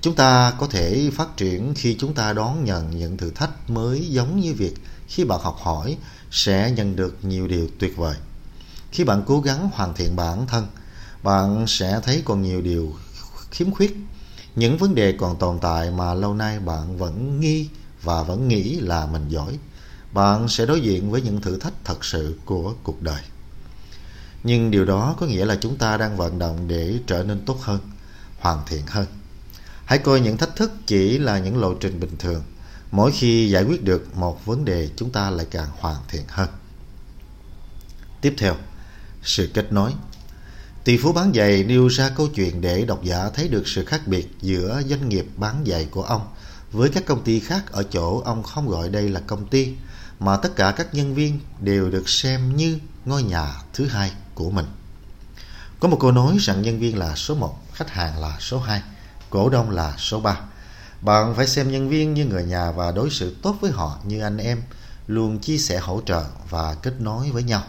Chúng 0.04 0.14
ta 0.14 0.52
có 0.58 0.66
thể 0.66 1.10
phát 1.14 1.36
triển 1.36 1.74
khi 1.76 1.96
chúng 1.98 2.14
ta 2.14 2.32
đón 2.32 2.64
nhận 2.64 2.90
những 2.90 3.16
thử 3.16 3.30
thách 3.30 3.70
mới 3.70 4.06
giống 4.10 4.40
như 4.40 4.54
việc 4.54 4.74
khi 5.08 5.24
bạn 5.24 5.40
học 5.40 5.56
hỏi 5.60 5.96
sẽ 6.30 6.70
nhận 6.70 6.96
được 6.96 7.18
nhiều 7.22 7.48
điều 7.48 7.68
tuyệt 7.78 7.96
vời. 7.96 8.16
Khi 8.90 9.04
bạn 9.04 9.22
cố 9.26 9.40
gắng 9.40 9.70
hoàn 9.72 9.94
thiện 9.94 10.16
bản 10.16 10.46
thân, 10.46 10.66
bạn 11.22 11.64
sẽ 11.68 12.00
thấy 12.02 12.22
còn 12.24 12.42
nhiều 12.42 12.60
điều 12.60 12.92
khiếm 13.50 13.70
khuyết, 13.70 13.96
những 14.56 14.78
vấn 14.78 14.94
đề 14.94 15.12
còn 15.12 15.38
tồn 15.38 15.58
tại 15.58 15.90
mà 15.90 16.14
lâu 16.14 16.34
nay 16.34 16.58
bạn 16.58 16.98
vẫn 16.98 17.40
nghi 17.40 17.68
và 18.02 18.22
vẫn 18.22 18.48
nghĩ 18.48 18.80
là 18.80 19.06
mình 19.06 19.28
giỏi. 19.28 19.58
Bạn 20.12 20.48
sẽ 20.48 20.66
đối 20.66 20.80
diện 20.80 21.10
với 21.10 21.22
những 21.22 21.40
thử 21.40 21.58
thách 21.58 21.84
thật 21.84 22.04
sự 22.04 22.38
của 22.44 22.74
cuộc 22.82 23.02
đời. 23.02 23.22
Nhưng 24.42 24.70
điều 24.70 24.84
đó 24.84 25.14
có 25.18 25.26
nghĩa 25.26 25.44
là 25.44 25.56
chúng 25.60 25.76
ta 25.76 25.96
đang 25.96 26.16
vận 26.16 26.38
động 26.38 26.68
để 26.68 26.94
trở 27.06 27.22
nên 27.22 27.44
tốt 27.46 27.58
hơn, 27.62 27.80
hoàn 28.38 28.58
thiện 28.66 28.86
hơn. 28.86 29.06
Hãy 29.84 29.98
coi 29.98 30.20
những 30.20 30.36
thách 30.36 30.56
thức 30.56 30.72
chỉ 30.86 31.18
là 31.18 31.38
những 31.38 31.58
lộ 31.58 31.74
trình 31.74 32.00
bình 32.00 32.16
thường 32.18 32.42
Mỗi 32.94 33.12
khi 33.12 33.50
giải 33.50 33.64
quyết 33.64 33.84
được 33.84 34.16
một 34.16 34.46
vấn 34.46 34.64
đề 34.64 34.88
chúng 34.96 35.10
ta 35.10 35.30
lại 35.30 35.46
càng 35.50 35.68
hoàn 35.78 35.96
thiện 36.08 36.22
hơn. 36.28 36.48
Tiếp 38.20 38.34
theo, 38.38 38.56
sự 39.22 39.50
kết 39.54 39.72
nối. 39.72 39.92
Tỷ 40.84 40.96
phú 40.96 41.12
bán 41.12 41.32
giày 41.34 41.64
nêu 41.64 41.88
ra 41.88 42.08
câu 42.08 42.28
chuyện 42.28 42.60
để 42.60 42.84
độc 42.84 43.04
giả 43.04 43.30
thấy 43.34 43.48
được 43.48 43.68
sự 43.68 43.84
khác 43.84 44.00
biệt 44.06 44.28
giữa 44.42 44.82
doanh 44.86 45.08
nghiệp 45.08 45.26
bán 45.36 45.64
giày 45.66 45.84
của 45.84 46.02
ông 46.02 46.26
với 46.72 46.88
các 46.88 47.06
công 47.06 47.24
ty 47.24 47.40
khác 47.40 47.72
ở 47.72 47.82
chỗ 47.82 48.22
ông 48.24 48.42
không 48.42 48.68
gọi 48.68 48.88
đây 48.88 49.08
là 49.08 49.20
công 49.20 49.46
ty 49.46 49.74
mà 50.18 50.36
tất 50.36 50.56
cả 50.56 50.74
các 50.76 50.94
nhân 50.94 51.14
viên 51.14 51.40
đều 51.60 51.90
được 51.90 52.08
xem 52.08 52.56
như 52.56 52.78
ngôi 53.04 53.22
nhà 53.22 53.54
thứ 53.72 53.86
hai 53.86 54.12
của 54.34 54.50
mình. 54.50 54.66
Có 55.80 55.88
một 55.88 55.98
câu 56.00 56.12
nói 56.12 56.36
rằng 56.40 56.62
nhân 56.62 56.78
viên 56.78 56.98
là 56.98 57.14
số 57.16 57.34
1, 57.34 57.74
khách 57.74 57.90
hàng 57.90 58.20
là 58.20 58.36
số 58.40 58.58
2, 58.58 58.82
cổ 59.30 59.48
đông 59.48 59.70
là 59.70 59.94
số 59.98 60.20
3. 60.20 60.40
Bạn 61.00 61.34
phải 61.34 61.46
xem 61.46 61.72
nhân 61.72 61.88
viên 61.88 62.14
như 62.14 62.24
người 62.24 62.44
nhà 62.44 62.70
và 62.70 62.92
đối 62.92 63.10
xử 63.10 63.36
tốt 63.42 63.56
với 63.60 63.70
họ 63.70 63.98
như 64.04 64.20
anh 64.20 64.38
em, 64.38 64.62
luôn 65.06 65.38
chia 65.38 65.58
sẻ 65.58 65.78
hỗ 65.78 66.00
trợ 66.06 66.24
và 66.50 66.74
kết 66.74 67.00
nối 67.00 67.30
với 67.30 67.42
nhau. 67.42 67.62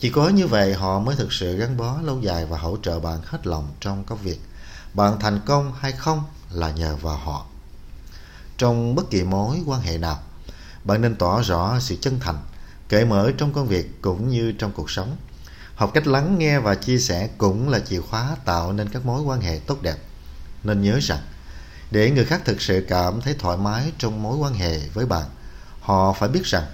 Chỉ 0.00 0.10
có 0.10 0.28
như 0.28 0.46
vậy 0.46 0.74
họ 0.74 0.98
mới 0.98 1.16
thực 1.16 1.32
sự 1.32 1.56
gắn 1.56 1.76
bó 1.76 1.98
lâu 2.02 2.20
dài 2.20 2.46
và 2.46 2.58
hỗ 2.58 2.76
trợ 2.82 3.00
bạn 3.00 3.20
hết 3.24 3.46
lòng 3.46 3.68
trong 3.80 4.04
công 4.04 4.18
việc. 4.18 4.40
Bạn 4.94 5.20
thành 5.20 5.40
công 5.46 5.72
hay 5.80 5.92
không 5.92 6.22
là 6.50 6.70
nhờ 6.70 6.96
vào 6.96 7.16
họ. 7.16 7.46
Trong 8.58 8.94
bất 8.94 9.10
kỳ 9.10 9.22
mối 9.22 9.62
quan 9.66 9.80
hệ 9.80 9.98
nào, 9.98 10.18
bạn 10.84 11.00
nên 11.00 11.16
tỏ 11.16 11.42
rõ 11.42 11.78
sự 11.80 11.96
chân 12.00 12.20
thành, 12.20 12.38
cởi 12.88 13.04
mở 13.04 13.30
trong 13.38 13.52
công 13.52 13.68
việc 13.68 14.02
cũng 14.02 14.28
như 14.28 14.52
trong 14.52 14.72
cuộc 14.72 14.90
sống. 14.90 15.16
Học 15.74 15.90
cách 15.94 16.06
lắng 16.06 16.38
nghe 16.38 16.58
và 16.58 16.74
chia 16.74 16.98
sẻ 16.98 17.28
cũng 17.38 17.68
là 17.68 17.78
chìa 17.78 18.00
khóa 18.00 18.36
tạo 18.44 18.72
nên 18.72 18.88
các 18.88 19.06
mối 19.06 19.22
quan 19.22 19.40
hệ 19.40 19.60
tốt 19.66 19.82
đẹp. 19.82 19.96
Nên 20.64 20.82
nhớ 20.82 20.98
rằng, 21.02 21.20
để 21.90 22.10
người 22.10 22.24
khác 22.24 22.42
thực 22.44 22.62
sự 22.62 22.84
cảm 22.88 23.20
thấy 23.20 23.34
thoải 23.34 23.56
mái 23.56 23.92
trong 23.98 24.22
mối 24.22 24.36
quan 24.36 24.54
hệ 24.54 24.88
với 24.88 25.06
bạn, 25.06 25.24
họ 25.80 26.12
phải 26.12 26.28
biết 26.28 26.44
rằng 26.44 26.64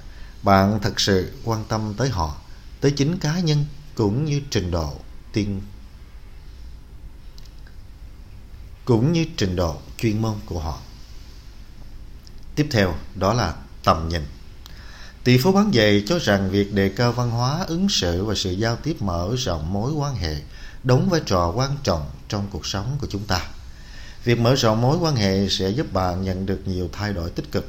bạn 0.43 0.79
thật 0.83 1.01
sự 1.01 1.33
quan 1.45 1.65
tâm 1.69 1.95
tới 1.97 2.09
họ, 2.09 2.37
tới 2.81 2.91
chính 2.91 3.19
cá 3.19 3.39
nhân 3.39 3.65
cũng 3.95 4.25
như 4.25 4.41
trình 4.51 4.71
độ 4.71 4.95
tiên 5.33 5.61
cũng 8.85 9.13
như 9.13 9.27
trình 9.37 9.57
độ 9.57 9.77
chuyên 9.99 10.23
môn 10.23 10.35
của 10.47 10.61
họ. 10.61 10.79
Tiếp 12.55 12.69
theo 12.71 12.95
đó 13.15 13.33
là 13.33 13.55
tầm 13.85 14.09
nhìn. 14.09 14.23
Tỷ 15.25 15.39
phú 15.39 15.53
bán 15.53 15.71
giày 15.75 16.05
cho 16.07 16.19
rằng 16.19 16.51
việc 16.51 16.75
đề 16.75 16.89
cao 16.89 17.13
văn 17.13 17.31
hóa 17.31 17.65
ứng 17.69 17.89
xử 17.89 18.25
và 18.25 18.35
sự 18.35 18.51
giao 18.51 18.77
tiếp 18.77 18.97
mở 19.01 19.35
rộng 19.39 19.73
mối 19.73 19.93
quan 19.93 20.15
hệ 20.17 20.37
đóng 20.85 21.09
vai 21.11 21.21
trò 21.27 21.53
quan 21.57 21.77
trọng 21.83 22.11
trong 22.29 22.47
cuộc 22.51 22.67
sống 22.67 22.97
của 23.01 23.07
chúng 23.11 23.25
ta. 23.25 23.49
Việc 24.25 24.41
mở 24.41 24.55
rộng 24.55 24.81
mối 24.81 24.97
quan 24.97 25.17
hệ 25.17 25.49
sẽ 25.49 25.71
giúp 25.71 25.93
bạn 25.93 26.23
nhận 26.23 26.47
được 26.47 26.61
nhiều 26.67 26.89
thay 26.93 27.13
đổi 27.13 27.31
tích 27.31 27.53
cực. 27.53 27.69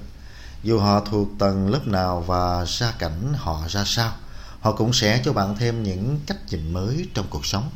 Dù 0.63 0.79
họ 0.79 0.99
thuộc 0.99 1.27
tầng 1.39 1.69
lớp 1.69 1.87
nào 1.87 2.21
và 2.27 2.65
gia 2.65 2.91
cảnh 2.91 3.33
họ 3.35 3.63
ra 3.69 3.83
sao, 3.85 4.13
họ 4.59 4.71
cũng 4.71 4.93
sẽ 4.93 5.21
cho 5.25 5.33
bạn 5.33 5.55
thêm 5.57 5.83
những 5.83 6.19
cách 6.27 6.37
nhìn 6.49 6.73
mới 6.73 7.07
trong 7.13 7.25
cuộc 7.29 7.45
sống. 7.45 7.69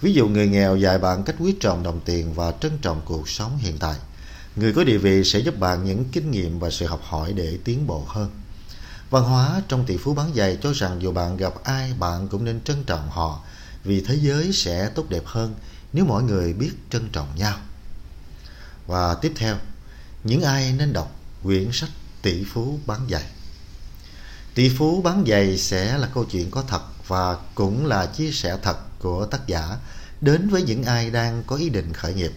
Ví 0.00 0.12
dụ 0.12 0.28
người 0.28 0.48
nghèo 0.48 0.76
dạy 0.76 0.98
bạn 0.98 1.22
cách 1.24 1.36
quý 1.38 1.54
trọng 1.60 1.82
đồng 1.82 2.00
tiền 2.04 2.34
và 2.34 2.52
trân 2.60 2.78
trọng 2.78 3.00
cuộc 3.04 3.28
sống 3.28 3.58
hiện 3.58 3.78
tại. 3.78 3.94
Người 4.56 4.72
có 4.72 4.84
địa 4.84 4.98
vị 4.98 5.24
sẽ 5.24 5.38
giúp 5.38 5.58
bạn 5.58 5.84
những 5.84 6.04
kinh 6.12 6.30
nghiệm 6.30 6.58
và 6.58 6.70
sự 6.70 6.86
học 6.86 7.00
hỏi 7.04 7.32
để 7.32 7.58
tiến 7.64 7.86
bộ 7.86 8.04
hơn. 8.08 8.30
Văn 9.10 9.24
hóa 9.24 9.62
trong 9.68 9.84
tỷ 9.86 9.96
phú 9.96 10.14
bán 10.14 10.34
giày 10.34 10.58
cho 10.62 10.72
rằng 10.72 11.02
dù 11.02 11.12
bạn 11.12 11.36
gặp 11.36 11.54
ai 11.64 11.92
bạn 11.98 12.28
cũng 12.28 12.44
nên 12.44 12.60
trân 12.64 12.84
trọng 12.84 13.10
họ 13.10 13.40
vì 13.84 14.00
thế 14.00 14.14
giới 14.14 14.52
sẽ 14.52 14.88
tốt 14.94 15.04
đẹp 15.08 15.22
hơn 15.26 15.54
nếu 15.92 16.04
mọi 16.04 16.22
người 16.22 16.52
biết 16.52 16.72
trân 16.90 17.08
trọng 17.12 17.28
nhau. 17.36 17.56
Và 18.86 19.14
tiếp 19.14 19.32
theo, 19.36 19.56
những 20.24 20.42
ai 20.42 20.72
nên 20.72 20.92
đọc 20.92 21.16
quyển 21.42 21.68
sách 21.72 21.90
tỷ 22.22 22.44
phú 22.44 22.78
bán 22.86 23.00
giày. 23.10 23.24
Tỷ 24.54 24.68
phú 24.68 25.02
bán 25.02 25.24
giày 25.26 25.58
sẽ 25.58 25.98
là 25.98 26.08
câu 26.14 26.24
chuyện 26.24 26.50
có 26.50 26.64
thật 26.68 26.82
và 27.06 27.36
cũng 27.54 27.86
là 27.86 28.06
chia 28.06 28.30
sẻ 28.30 28.58
thật 28.62 28.76
của 28.98 29.26
tác 29.26 29.46
giả 29.46 29.76
đến 30.20 30.48
với 30.48 30.62
những 30.62 30.84
ai 30.84 31.10
đang 31.10 31.42
có 31.46 31.56
ý 31.56 31.68
định 31.68 31.92
khởi 31.92 32.14
nghiệp. 32.14 32.32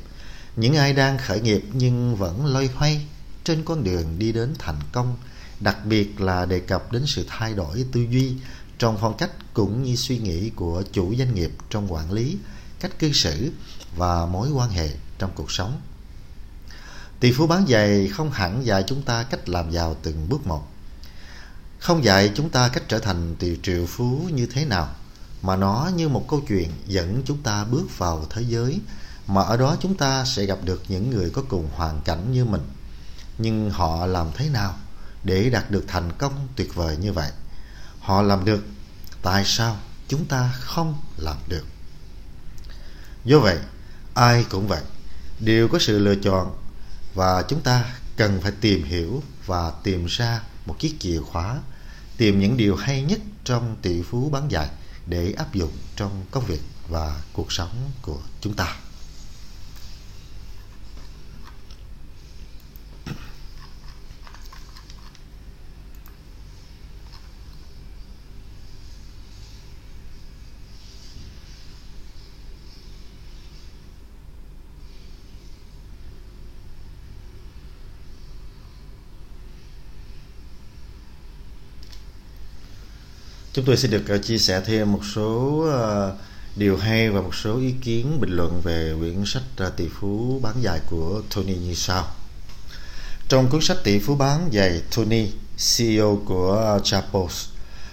Những 0.55 0.75
ai 0.75 0.93
đang 0.93 1.17
khởi 1.17 1.41
nghiệp 1.41 1.63
nhưng 1.73 2.15
vẫn 2.15 2.45
loay 2.45 2.69
hoay 2.75 3.05
trên 3.43 3.63
con 3.65 3.83
đường 3.83 4.19
đi 4.19 4.31
đến 4.31 4.53
thành 4.59 4.79
công, 4.91 5.17
đặc 5.59 5.85
biệt 5.85 6.21
là 6.21 6.45
đề 6.45 6.59
cập 6.59 6.91
đến 6.91 7.03
sự 7.07 7.25
thay 7.27 7.53
đổi 7.53 7.85
tư 7.91 8.01
duy 8.09 8.33
trong 8.79 8.97
phong 9.01 9.17
cách 9.17 9.31
cũng 9.53 9.83
như 9.83 9.95
suy 9.95 10.17
nghĩ 10.17 10.49
của 10.49 10.83
chủ 10.91 11.15
doanh 11.15 11.35
nghiệp 11.35 11.51
trong 11.69 11.93
quản 11.93 12.11
lý, 12.11 12.37
cách 12.79 12.99
cư 12.99 13.11
xử 13.11 13.51
và 13.95 14.25
mối 14.25 14.49
quan 14.49 14.69
hệ 14.69 14.89
trong 15.19 15.31
cuộc 15.35 15.51
sống. 15.51 15.81
Tỷ 17.19 17.31
phú 17.31 17.47
bán 17.47 17.67
giày 17.67 18.07
không 18.07 18.31
hẳn 18.31 18.65
dạy 18.65 18.83
chúng 18.87 19.01
ta 19.01 19.23
cách 19.23 19.49
làm 19.49 19.71
giàu 19.71 19.95
từng 20.03 20.29
bước 20.29 20.47
một. 20.47 20.67
Không 21.79 22.03
dạy 22.03 22.31
chúng 22.35 22.49
ta 22.49 22.67
cách 22.67 22.83
trở 22.87 22.99
thành 22.99 23.35
tỷ 23.39 23.57
triệu 23.63 23.85
phú 23.85 24.21
như 24.33 24.45
thế 24.45 24.65
nào, 24.65 24.95
mà 25.41 25.55
nó 25.55 25.89
như 25.95 26.09
một 26.09 26.25
câu 26.29 26.41
chuyện 26.47 26.69
dẫn 26.87 27.21
chúng 27.25 27.43
ta 27.43 27.63
bước 27.63 27.97
vào 27.97 28.25
thế 28.29 28.41
giới 28.41 28.79
mà 29.27 29.41
ở 29.41 29.57
đó 29.57 29.75
chúng 29.79 29.97
ta 29.97 30.25
sẽ 30.25 30.45
gặp 30.45 30.57
được 30.63 30.83
những 30.87 31.09
người 31.09 31.29
có 31.29 31.41
cùng 31.49 31.69
hoàn 31.75 32.01
cảnh 32.01 32.31
như 32.31 32.45
mình. 32.45 32.61
Nhưng 33.37 33.71
họ 33.71 34.05
làm 34.05 34.27
thế 34.35 34.49
nào 34.49 34.75
để 35.23 35.49
đạt 35.49 35.71
được 35.71 35.83
thành 35.87 36.11
công 36.17 36.47
tuyệt 36.55 36.75
vời 36.75 36.97
như 36.97 37.13
vậy? 37.13 37.31
Họ 37.99 38.21
làm 38.21 38.45
được, 38.45 38.65
tại 39.21 39.43
sao 39.45 39.77
chúng 40.07 40.25
ta 40.25 40.51
không 40.59 41.01
làm 41.17 41.37
được? 41.47 41.65
Do 43.25 43.39
vậy, 43.39 43.57
ai 44.13 44.45
cũng 44.49 44.67
vậy, 44.67 44.81
đều 45.39 45.67
có 45.67 45.79
sự 45.79 45.99
lựa 45.99 46.15
chọn 46.15 46.55
và 47.17 47.43
chúng 47.47 47.61
ta 47.61 47.85
cần 48.15 48.41
phải 48.41 48.51
tìm 48.61 48.83
hiểu 48.83 49.23
và 49.45 49.71
tìm 49.83 50.05
ra 50.05 50.41
một 50.65 50.79
chiếc 50.79 50.95
chìa 50.99 51.19
khóa, 51.19 51.59
tìm 52.17 52.39
những 52.39 52.57
điều 52.57 52.75
hay 52.75 53.01
nhất 53.01 53.19
trong 53.43 53.75
tỷ 53.81 54.01
phú 54.01 54.29
bán 54.29 54.51
dạy 54.51 54.67
để 55.05 55.33
áp 55.37 55.53
dụng 55.53 55.71
trong 55.95 56.25
công 56.31 56.45
việc 56.45 56.61
và 56.89 57.21
cuộc 57.33 57.51
sống 57.51 57.91
của 58.01 58.19
chúng 58.41 58.53
ta. 58.53 58.75
Chúng 83.57 83.65
tôi 83.65 83.77
xin 83.77 83.91
được 83.91 84.07
ờ, 84.07 84.17
chia 84.17 84.37
sẻ 84.37 84.61
thêm 84.65 84.91
một 84.91 84.99
số 85.15 85.61
ờ, 85.71 86.15
điều 86.55 86.77
hay 86.77 87.09
và 87.09 87.21
một 87.21 87.35
số 87.35 87.59
ý 87.59 87.73
kiến 87.81 88.19
bình 88.21 88.29
luận 88.29 88.61
về 88.63 88.93
quyển 88.99 89.25
sách 89.25 89.43
ờ, 89.57 89.69
Tỷ 89.69 89.87
phú 89.99 90.39
bán 90.43 90.55
dài 90.61 90.79
của 90.89 91.21
Tony 91.35 91.55
như 91.55 91.73
sau. 91.73 92.07
Trong 93.29 93.49
cuốn 93.49 93.61
sách 93.61 93.77
Tỷ 93.83 93.99
phú 93.99 94.15
bán 94.15 94.47
dài, 94.51 94.81
Tony, 94.95 95.27
CEO 95.77 96.21
của 96.25 96.79
Chapos, 96.83 97.47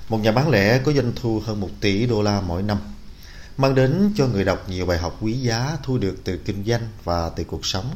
một 0.08 0.18
nhà 0.18 0.32
bán 0.32 0.50
lẻ 0.50 0.78
có 0.78 0.92
doanh 0.92 1.12
thu 1.16 1.42
hơn 1.46 1.60
1 1.60 1.70
tỷ 1.80 2.06
đô 2.06 2.22
la 2.22 2.40
mỗi 2.40 2.62
năm, 2.62 2.78
mang 3.56 3.74
đến 3.74 4.12
cho 4.16 4.26
người 4.26 4.44
đọc 4.44 4.68
nhiều 4.68 4.86
bài 4.86 4.98
học 4.98 5.18
quý 5.20 5.32
giá 5.32 5.76
thu 5.82 5.98
được 5.98 6.16
từ 6.24 6.36
kinh 6.36 6.64
doanh 6.66 6.88
và 7.04 7.30
từ 7.36 7.44
cuộc 7.44 7.66
sống. 7.66 7.90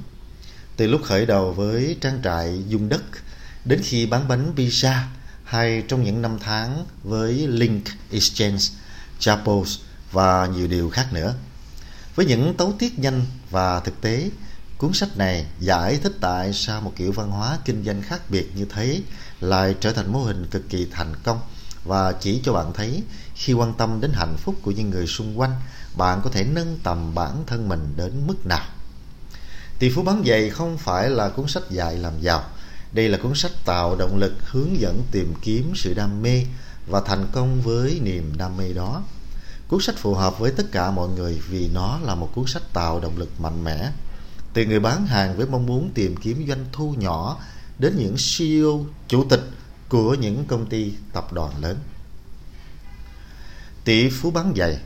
Từ 0.77 0.87
lúc 0.87 1.01
khởi 1.05 1.27
đầu 1.27 1.53
với 1.53 1.97
trang 2.01 2.21
trại 2.25 2.63
dung 2.69 2.89
đất 2.89 3.03
đến 3.65 3.81
khi 3.83 4.07
bán 4.07 4.29
bánh 4.29 4.53
pizza 4.57 5.01
hay 5.49 5.83
trong 5.89 6.05
những 6.05 6.23
năm 6.23 6.39
tháng 6.41 6.87
với 7.03 7.47
Link 7.49 7.85
Exchange, 8.11 8.65
Chapels 9.19 9.79
và 10.13 10.47
nhiều 10.47 10.69
điều 10.69 10.91
khác 10.91 11.13
nữa. 11.13 11.35
Với 12.15 12.27
những 12.27 12.55
tấu 12.57 12.73
tiết 12.79 12.99
nhanh 12.99 13.27
và 13.51 13.81
thực 13.81 14.01
tế, 14.01 14.31
cuốn 14.79 14.93
sách 14.93 15.17
này 15.17 15.47
giải 15.61 15.99
thích 16.03 16.13
tại 16.21 16.53
sao 16.53 16.81
một 16.81 16.93
kiểu 16.97 17.13
văn 17.13 17.31
hóa 17.31 17.59
kinh 17.65 17.85
doanh 17.85 18.03
khác 18.03 18.31
biệt 18.31 18.57
như 18.57 18.65
thế 18.65 19.01
lại 19.41 19.75
trở 19.81 19.93
thành 19.93 20.13
mô 20.13 20.25
hình 20.25 20.47
cực 20.47 20.69
kỳ 20.69 20.87
thành 20.91 21.15
công 21.25 21.41
và 21.85 22.13
chỉ 22.13 22.41
cho 22.45 22.53
bạn 22.53 22.73
thấy 22.73 23.03
khi 23.35 23.53
quan 23.53 23.75
tâm 23.75 24.01
đến 24.01 24.13
hạnh 24.15 24.37
phúc 24.37 24.55
của 24.63 24.71
những 24.71 24.91
người 24.91 25.07
xung 25.07 25.41
quanh, 25.41 25.53
bạn 25.97 26.21
có 26.25 26.31
thể 26.31 26.45
nâng 26.45 26.79
tầm 26.83 27.15
bản 27.15 27.45
thân 27.47 27.69
mình 27.69 27.95
đến 27.97 28.27
mức 28.27 28.47
nào. 28.47 28.67
Tỷ 29.79 29.91
phú 29.91 30.03
bán 30.03 30.23
giày 30.27 30.51
không 30.51 30.79
phải 30.79 31.11
là 31.11 31.29
cuốn 31.29 31.49
sách 31.49 31.71
dạy 31.71 31.97
làm 31.97 32.21
giàu, 32.21 32.45
đây 32.93 33.09
là 33.09 33.19
cuốn 33.19 33.35
sách 33.35 33.53
tạo 33.65 33.97
động 33.97 34.17
lực 34.17 34.35
hướng 34.51 34.81
dẫn 34.81 35.03
tìm 35.11 35.35
kiếm 35.43 35.73
sự 35.75 35.95
đam 35.95 36.23
mê 36.23 36.45
và 36.87 37.03
thành 37.07 37.27
công 37.33 37.63
với 37.63 38.01
niềm 38.03 38.33
đam 38.37 38.57
mê 38.57 38.73
đó. 38.73 39.03
Cuốn 39.69 39.81
sách 39.81 39.97
phù 39.99 40.15
hợp 40.15 40.39
với 40.39 40.51
tất 40.51 40.73
cả 40.73 40.91
mọi 40.91 41.09
người 41.09 41.41
vì 41.49 41.69
nó 41.75 41.99
là 42.03 42.15
một 42.15 42.31
cuốn 42.35 42.47
sách 42.47 42.63
tạo 42.73 43.01
động 43.01 43.19
lực 43.19 43.41
mạnh 43.41 43.65
mẽ. 43.65 43.91
Từ 44.53 44.65
người 44.65 44.81
bán 44.81 45.07
hàng 45.07 45.37
với 45.37 45.47
mong 45.47 45.67
muốn 45.67 45.91
tìm 45.95 46.17
kiếm 46.17 46.45
doanh 46.49 46.65
thu 46.73 46.95
nhỏ 46.99 47.41
đến 47.79 47.97
những 47.97 48.17
CEO, 48.17 48.87
chủ 49.09 49.25
tịch 49.31 49.43
của 49.89 50.15
những 50.15 50.45
công 50.45 50.67
ty 50.67 50.93
tập 51.13 51.33
đoàn 51.33 51.53
lớn. 51.63 51.79
Tỷ 53.85 54.11
phú 54.11 54.31
bán 54.31 54.53
giày, 54.57 54.79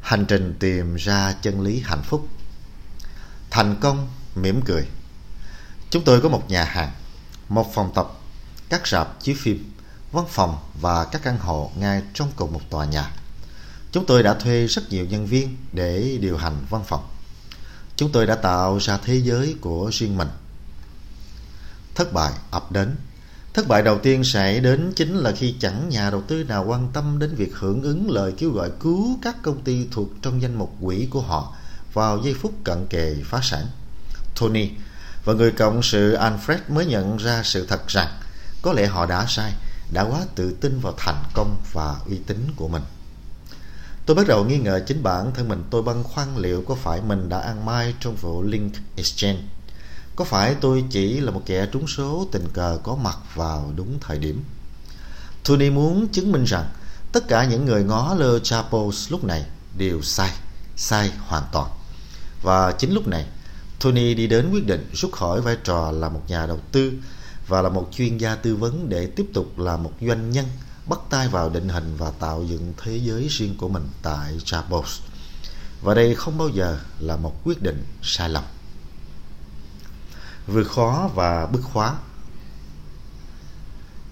hành 0.00 0.24
trình 0.26 0.54
tìm 0.58 0.94
ra 0.96 1.34
chân 1.42 1.60
lý 1.60 1.80
hạnh 1.80 2.02
phúc. 2.02 2.28
Thành 3.50 3.76
công 3.80 4.08
mỉm 4.34 4.60
cười. 4.64 4.86
Chúng 5.90 6.04
tôi 6.04 6.20
có 6.20 6.28
một 6.28 6.50
nhà 6.50 6.64
hàng 6.64 6.90
một 7.48 7.74
phòng 7.74 7.90
tập, 7.94 8.12
các 8.68 8.88
rạp 8.88 9.20
chiếu 9.20 9.34
phim, 9.38 9.72
văn 10.12 10.24
phòng 10.28 10.58
và 10.80 11.04
các 11.04 11.22
căn 11.22 11.38
hộ 11.38 11.70
ngay 11.76 12.02
trong 12.14 12.30
cùng 12.36 12.52
một 12.52 12.60
tòa 12.70 12.84
nhà. 12.84 13.10
Chúng 13.92 14.06
tôi 14.06 14.22
đã 14.22 14.34
thuê 14.34 14.66
rất 14.66 14.90
nhiều 14.90 15.06
nhân 15.06 15.26
viên 15.26 15.56
để 15.72 16.18
điều 16.20 16.36
hành 16.36 16.66
văn 16.70 16.82
phòng. 16.86 17.08
Chúng 17.96 18.12
tôi 18.12 18.26
đã 18.26 18.34
tạo 18.34 18.78
ra 18.78 18.98
thế 19.04 19.16
giới 19.16 19.56
của 19.60 19.90
riêng 19.92 20.16
mình. 20.16 20.28
Thất 21.94 22.12
bại 22.12 22.32
ập 22.50 22.72
đến. 22.72 22.96
Thất 23.54 23.68
bại 23.68 23.82
đầu 23.82 23.98
tiên 23.98 24.24
sẽ 24.24 24.60
đến 24.60 24.92
chính 24.96 25.16
là 25.16 25.32
khi 25.32 25.54
chẳng 25.60 25.88
nhà 25.88 26.10
đầu 26.10 26.22
tư 26.22 26.44
nào 26.44 26.64
quan 26.64 26.88
tâm 26.92 27.18
đến 27.18 27.34
việc 27.34 27.54
hưởng 27.54 27.82
ứng 27.82 28.10
lời 28.10 28.32
kêu 28.38 28.50
gọi 28.50 28.70
cứu 28.80 29.18
các 29.22 29.42
công 29.42 29.62
ty 29.62 29.86
thuộc 29.90 30.08
trong 30.22 30.42
danh 30.42 30.58
mục 30.58 30.76
quỹ 30.80 31.06
của 31.10 31.20
họ 31.20 31.54
vào 31.92 32.22
giây 32.24 32.34
phút 32.34 32.52
cận 32.64 32.86
kề 32.86 33.16
phá 33.24 33.40
sản. 33.42 33.66
Tony 34.40 34.68
và 35.28 35.34
người 35.34 35.52
cộng 35.52 35.82
sự 35.82 36.16
Alfred 36.16 36.58
mới 36.68 36.86
nhận 36.86 37.16
ra 37.16 37.42
sự 37.44 37.66
thật 37.66 37.88
rằng 37.88 38.08
có 38.62 38.72
lẽ 38.72 38.86
họ 38.86 39.06
đã 39.06 39.26
sai, 39.28 39.52
đã 39.92 40.02
quá 40.02 40.20
tự 40.34 40.52
tin 40.60 40.80
vào 40.80 40.94
thành 40.96 41.24
công 41.34 41.56
và 41.72 41.96
uy 42.06 42.18
tín 42.26 42.52
của 42.56 42.68
mình. 42.68 42.82
Tôi 44.06 44.16
bắt 44.16 44.26
đầu 44.26 44.44
nghi 44.44 44.58
ngờ 44.58 44.80
chính 44.86 45.02
bản 45.02 45.32
thân 45.34 45.48
mình 45.48 45.64
tôi 45.70 45.82
băn 45.82 46.02
khoăn 46.02 46.36
liệu 46.36 46.62
có 46.68 46.74
phải 46.74 47.00
mình 47.00 47.28
đã 47.28 47.38
ăn 47.38 47.66
mai 47.66 47.94
trong 48.00 48.16
vụ 48.16 48.42
Link 48.42 48.72
Exchange. 48.96 49.40
Có 50.16 50.24
phải 50.24 50.54
tôi 50.60 50.84
chỉ 50.90 51.20
là 51.20 51.30
một 51.30 51.42
kẻ 51.46 51.66
trúng 51.72 51.86
số 51.86 52.28
tình 52.32 52.48
cờ 52.52 52.78
có 52.82 52.96
mặt 52.96 53.18
vào 53.34 53.72
đúng 53.76 53.98
thời 54.00 54.18
điểm. 54.18 54.44
Tony 55.44 55.70
muốn 55.70 56.08
chứng 56.08 56.32
minh 56.32 56.44
rằng 56.44 56.68
tất 57.12 57.28
cả 57.28 57.44
những 57.44 57.64
người 57.64 57.84
ngó 57.84 58.14
lơ 58.14 58.38
Chapos 58.38 59.12
lúc 59.12 59.24
này 59.24 59.44
đều 59.78 60.02
sai, 60.02 60.30
sai 60.76 61.12
hoàn 61.18 61.44
toàn. 61.52 61.70
Và 62.42 62.72
chính 62.72 62.92
lúc 62.92 63.08
này, 63.08 63.26
Tony 63.80 64.14
đi 64.14 64.26
đến 64.26 64.50
quyết 64.50 64.66
định 64.66 64.90
rút 64.92 65.12
khỏi 65.12 65.40
vai 65.40 65.56
trò 65.64 65.90
là 65.90 66.08
một 66.08 66.22
nhà 66.28 66.46
đầu 66.46 66.60
tư 66.72 66.92
và 67.46 67.62
là 67.62 67.68
một 67.68 67.88
chuyên 67.92 68.18
gia 68.18 68.34
tư 68.34 68.56
vấn 68.56 68.88
để 68.88 69.06
tiếp 69.06 69.26
tục 69.34 69.58
là 69.58 69.76
một 69.76 69.92
doanh 70.00 70.30
nhân, 70.30 70.46
bắt 70.86 70.98
tay 71.10 71.28
vào 71.28 71.50
định 71.50 71.68
hình 71.68 71.96
và 71.98 72.10
tạo 72.10 72.44
dựng 72.44 72.72
thế 72.82 72.96
giới 72.96 73.26
riêng 73.30 73.54
của 73.58 73.68
mình 73.68 73.88
tại 74.02 74.38
Jabos. 74.44 75.00
Và 75.82 75.94
đây 75.94 76.14
không 76.14 76.38
bao 76.38 76.48
giờ 76.48 76.78
là 76.98 77.16
một 77.16 77.34
quyết 77.44 77.62
định 77.62 77.84
sai 78.02 78.28
lầm. 78.28 78.44
Vượt 80.46 80.68
khó 80.68 81.10
và 81.14 81.46
bứt 81.46 81.60
khóa 81.62 81.96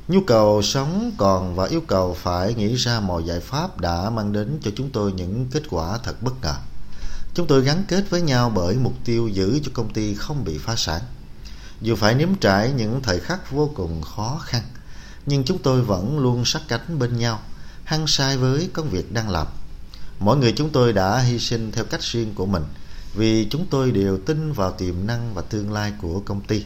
Nhu 0.09 0.21
cầu 0.21 0.63
sống 0.63 1.13
còn 1.19 1.55
và 1.55 1.67
yêu 1.67 1.81
cầu 1.87 2.15
phải 2.15 2.55
nghĩ 2.55 2.75
ra 2.75 3.01
mọi 3.01 3.25
giải 3.25 3.41
pháp 3.41 3.81
đã 3.81 4.11
mang 4.11 4.33
đến 4.33 4.59
cho 4.63 4.71
chúng 4.77 4.91
tôi 4.91 5.13
những 5.13 5.47
kết 5.51 5.63
quả 5.71 5.99
thật 5.99 6.23
bất 6.23 6.33
ngờ. 6.43 6.55
Chúng 7.37 7.47
tôi 7.47 7.63
gắn 7.63 7.85
kết 7.89 8.11
với 8.11 8.23
nhau 8.23 8.53
bởi 8.55 8.75
mục 8.75 8.93
tiêu 9.05 9.29
giữ 9.29 9.61
cho 9.65 9.71
công 9.75 9.93
ty 9.93 10.15
không 10.15 10.45
bị 10.45 10.59
phá 10.59 10.77
sản. 10.77 11.03
Dù 11.81 11.97
phải 11.97 12.15
nếm 12.15 12.35
trải 12.35 12.73
những 12.73 13.01
thời 13.03 13.21
khắc 13.21 13.51
vô 13.51 13.71
cùng 13.75 14.03
khó 14.03 14.41
khăn, 14.45 14.63
nhưng 15.27 15.45
chúng 15.45 15.59
tôi 15.59 15.83
vẫn 15.83 16.19
luôn 16.19 16.45
sát 16.45 16.63
cánh 16.69 16.99
bên 16.99 17.19
nhau, 17.19 17.41
hăng 17.85 18.07
sai 18.07 18.37
với 18.37 18.71
công 18.73 18.91
việc 18.91 19.13
đang 19.13 19.31
làm. 19.31 19.47
Mỗi 20.19 20.37
người 20.37 20.53
chúng 20.53 20.71
tôi 20.71 20.93
đã 20.93 21.19
hy 21.19 21.39
sinh 21.39 21.73
theo 21.73 21.85
cách 21.85 22.03
riêng 22.03 22.35
của 22.35 22.47
mình 22.47 22.65
vì 23.15 23.47
chúng 23.51 23.67
tôi 23.71 23.91
đều 23.91 24.19
tin 24.19 24.53
vào 24.53 24.73
tiềm 24.73 25.07
năng 25.07 25.35
và 25.35 25.43
tương 25.43 25.73
lai 25.73 25.93
của 26.03 26.21
công 26.21 26.41
ty. 26.41 26.65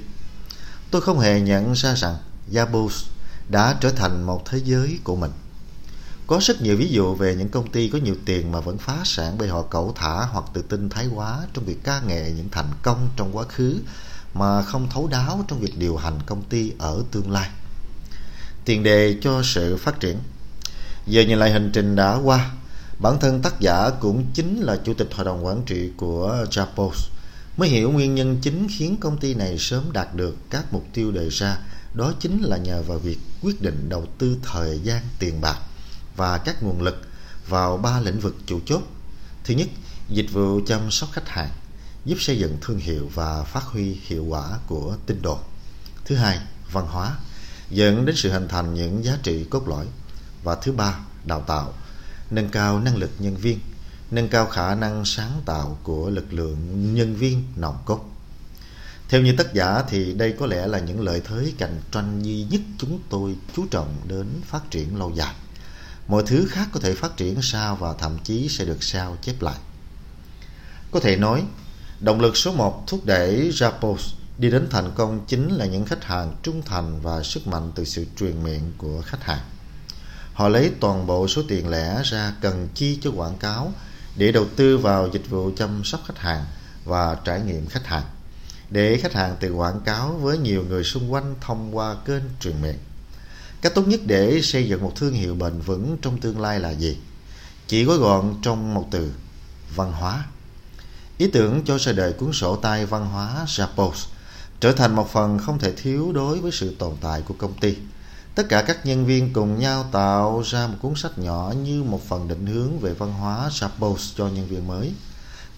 Tôi 0.91 1.03
không 1.03 1.19
hề 1.19 1.41
nhận 1.41 1.73
ra 1.73 1.95
rằng 1.95 2.17
Yabus 2.55 3.05
đã 3.49 3.77
trở 3.81 3.91
thành 3.91 4.23
một 4.23 4.43
thế 4.47 4.61
giới 4.65 4.99
của 5.05 5.17
mình. 5.17 5.31
Có 6.31 6.39
rất 6.43 6.63
nhiều 6.63 6.77
ví 6.77 6.89
dụ 6.89 7.15
về 7.15 7.35
những 7.35 7.49
công 7.49 7.71
ty 7.71 7.89
có 7.89 7.99
nhiều 7.99 8.15
tiền 8.25 8.53
mà 8.53 8.61
vẫn 8.61 8.79
phá 8.79 8.97
sản 9.05 9.37
bởi 9.39 9.49
họ 9.49 9.63
cẩu 9.63 9.93
thả 9.97 10.13
hoặc 10.13 10.45
tự 10.55 10.63
tin 10.63 10.89
thái 10.89 11.07
quá 11.15 11.39
trong 11.55 11.65
việc 11.65 11.85
ca 11.85 12.01
nghệ 12.01 12.33
những 12.37 12.49
thành 12.53 12.71
công 12.83 13.09
trong 13.17 13.37
quá 13.37 13.45
khứ 13.45 13.81
mà 14.35 14.63
không 14.63 14.89
thấu 14.91 15.09
đáo 15.09 15.45
trong 15.49 15.61
việc 15.61 15.79
điều 15.79 15.97
hành 15.97 16.19
công 16.27 16.43
ty 16.43 16.73
ở 16.79 17.03
tương 17.11 17.31
lai. 17.31 17.51
Tiền 18.65 18.83
đề 18.83 19.17
cho 19.23 19.43
sự 19.45 19.77
phát 19.77 20.01
triển 20.01 20.17
Giờ 21.07 21.23
nhìn 21.23 21.39
lại 21.39 21.53
hành 21.53 21.71
trình 21.75 21.97
đã 21.97 22.19
qua, 22.25 22.51
Bản 22.99 23.21
thân 23.21 23.43
tác 23.43 23.61
giả 23.61 23.91
cũng 24.01 24.27
chính 24.35 24.61
là 24.61 24.77
chủ 24.85 24.95
tịch 24.95 25.09
hội 25.15 25.25
đồng 25.25 25.47
quản 25.47 25.63
trị 25.67 25.91
của 25.97 26.47
Japos, 26.51 27.09
Mới 27.57 27.69
hiểu 27.69 27.91
nguyên 27.91 28.15
nhân 28.15 28.39
chính 28.43 28.67
khiến 28.71 28.97
công 29.01 29.19
ty 29.19 29.35
này 29.35 29.59
sớm 29.59 29.93
đạt 29.93 30.15
được 30.15 30.37
các 30.51 30.73
mục 30.73 30.87
tiêu 30.93 31.13
đề 31.13 31.29
ra, 31.29 31.59
Đó 31.95 32.13
chính 32.21 32.43
là 32.43 32.57
nhờ 32.57 32.83
vào 32.83 32.99
việc 32.99 33.19
quyết 33.43 33.63
định 33.63 33.89
đầu 33.89 34.07
tư 34.19 34.37
thời 34.43 34.81
gian 34.85 35.03
tiền 35.19 35.41
bạc 35.41 35.59
và 36.17 36.39
các 36.39 36.63
nguồn 36.63 36.83
lực 36.83 37.03
vào 37.49 37.77
ba 37.77 38.01
lĩnh 38.01 38.21
vực 38.21 38.37
chủ 38.47 38.61
chốt. 38.67 38.83
Thứ 39.45 39.55
nhất, 39.55 39.69
dịch 40.09 40.33
vụ 40.33 40.61
chăm 40.67 40.91
sóc 40.91 41.09
khách 41.13 41.29
hàng, 41.29 41.51
giúp 42.05 42.17
xây 42.21 42.39
dựng 42.39 42.59
thương 42.61 42.79
hiệu 42.79 43.11
và 43.15 43.43
phát 43.43 43.65
huy 43.65 43.99
hiệu 44.03 44.25
quả 44.25 44.59
của 44.67 44.97
tinh 45.07 45.23
đồ. 45.23 45.39
Thứ 46.05 46.17
hai, 46.17 46.39
văn 46.73 46.87
hóa, 46.87 47.17
dẫn 47.71 48.07
đến 48.07 48.17
sự 48.17 48.33
hình 48.33 48.49
thành 48.49 48.75
những 48.75 49.05
giá 49.05 49.19
trị 49.23 49.45
cốt 49.45 49.69
lõi. 49.69 49.87
Và 50.45 50.55
thứ 50.55 50.73
ba, 50.73 50.99
đào 51.25 51.41
tạo, 51.41 51.73
nâng 52.31 52.49
cao 52.49 52.81
năng 52.81 52.97
lực 52.97 53.11
nhân 53.19 53.37
viên, 53.37 53.59
nâng 54.11 54.29
cao 54.29 54.47
khả 54.47 54.75
năng 54.75 55.05
sáng 55.05 55.43
tạo 55.47 55.79
của 55.83 56.11
lực 56.11 56.33
lượng 56.33 56.95
nhân 56.95 57.17
viên 57.17 57.45
nòng 57.57 57.77
cốt. 57.85 58.05
Theo 59.09 59.23
như 59.23 59.35
tác 59.37 59.55
giả 59.55 59.83
thì 59.89 60.13
đây 60.13 60.35
có 60.41 60.47
lẽ 60.47 60.67
là 60.67 60.79
những 60.79 61.01
lợi 61.01 61.21
thế 61.25 61.53
cạnh 61.59 61.81
tranh 61.93 62.23
duy 62.23 62.45
nhất 62.51 62.61
chúng 62.79 63.01
tôi 63.09 63.37
chú 63.57 63.67
trọng 63.71 63.97
đến 64.09 64.27
phát 64.45 64.71
triển 64.71 64.97
lâu 64.97 65.13
dài. 65.15 65.35
Mọi 66.11 66.23
thứ 66.27 66.47
khác 66.51 66.69
có 66.73 66.81
thể 66.81 66.95
phát 66.95 67.17
triển 67.17 67.43
sao 67.43 67.77
và 67.77 67.95
thậm 67.99 68.19
chí 68.25 68.49
sẽ 68.49 68.65
được 68.65 68.83
sao 68.83 69.17
chép 69.23 69.43
lại. 69.43 69.59
Có 70.91 71.01
thể 71.01 71.17
nói, 71.17 71.45
động 72.01 72.21
lực 72.21 72.37
số 72.37 72.53
1 72.53 72.85
thúc 72.87 73.05
đẩy 73.05 73.51
Rapos 73.53 74.13
đi 74.39 74.51
đến 74.51 74.69
thành 74.71 74.91
công 74.95 75.21
chính 75.27 75.57
là 75.57 75.67
những 75.67 75.85
khách 75.85 76.05
hàng 76.05 76.37
trung 76.43 76.63
thành 76.67 77.01
và 77.01 77.23
sức 77.23 77.47
mạnh 77.47 77.73
từ 77.75 77.85
sự 77.85 78.07
truyền 78.19 78.43
miệng 78.43 78.73
của 78.79 79.03
khách 79.07 79.23
hàng. 79.23 79.41
Họ 80.33 80.49
lấy 80.49 80.71
toàn 80.81 81.07
bộ 81.07 81.29
số 81.29 81.43
tiền 81.49 81.69
lẻ 81.69 82.03
ra 82.05 82.35
cần 82.41 82.69
chi 82.75 82.99
cho 83.03 83.11
quảng 83.11 83.39
cáo 83.39 83.73
để 84.17 84.33
đầu 84.33 84.47
tư 84.57 84.79
vào 84.79 85.09
dịch 85.13 85.31
vụ 85.31 85.51
chăm 85.57 85.85
sóc 85.85 86.01
khách 86.07 86.19
hàng 86.19 86.45
và 86.85 87.17
trải 87.25 87.41
nghiệm 87.41 87.67
khách 87.67 87.87
hàng 87.87 88.05
để 88.71 88.99
khách 89.03 89.13
hàng 89.13 89.37
từ 89.41 89.53
quảng 89.53 89.81
cáo 89.81 90.13
với 90.13 90.39
nhiều 90.39 90.65
người 90.69 90.85
xung 90.85 91.13
quanh 91.13 91.35
thông 91.41 91.77
qua 91.77 91.97
kênh 92.07 92.23
truyền 92.41 92.63
miệng. 92.63 92.79
Cách 93.63 93.75
tốt 93.75 93.89
nhất 93.89 94.01
để 94.07 94.41
xây 94.43 94.69
dựng 94.69 94.83
một 94.83 94.93
thương 94.97 95.15
hiệu 95.15 95.35
bền 95.35 95.61
vững 95.61 95.97
trong 96.03 96.21
tương 96.21 96.41
lai 96.41 96.61
là 96.61 96.71
gì? 96.71 96.97
Chỉ 97.67 97.85
gói 97.85 97.99
gọn 97.99 98.35
trong 98.43 98.75
một 98.75 98.89
từ, 98.91 99.13
văn 99.75 99.93
hóa. 99.93 100.25
Ý 101.19 101.27
tưởng 101.33 101.63
cho 101.65 101.79
ra 101.79 101.93
đời 101.93 102.13
cuốn 102.13 102.33
sổ 102.33 102.57
tay 102.57 102.87
văn 102.87 103.07
hóa 103.07 103.45
Japos 103.47 104.07
trở 104.61 104.73
thành 104.73 104.97
một 104.97 105.13
phần 105.13 105.39
không 105.39 105.59
thể 105.59 105.73
thiếu 105.73 106.13
đối 106.13 106.39
với 106.39 106.53
sự 106.53 106.75
tồn 106.79 106.95
tại 107.01 107.23
của 107.23 107.35
công 107.39 107.55
ty. 107.55 107.77
Tất 108.35 108.49
cả 108.49 108.63
các 108.63 108.87
nhân 108.87 109.07
viên 109.07 109.33
cùng 109.33 109.59
nhau 109.59 109.89
tạo 109.93 110.43
ra 110.47 110.67
một 110.67 110.77
cuốn 110.83 110.95
sách 110.97 111.19
nhỏ 111.19 111.53
như 111.65 111.83
một 111.83 112.09
phần 112.09 112.29
định 112.29 112.47
hướng 112.47 112.79
về 112.79 112.95
văn 112.95 113.13
hóa 113.13 113.49
Japos 113.49 113.97
cho 114.17 114.29
nhân 114.29 114.47
viên 114.47 114.67
mới. 114.67 114.93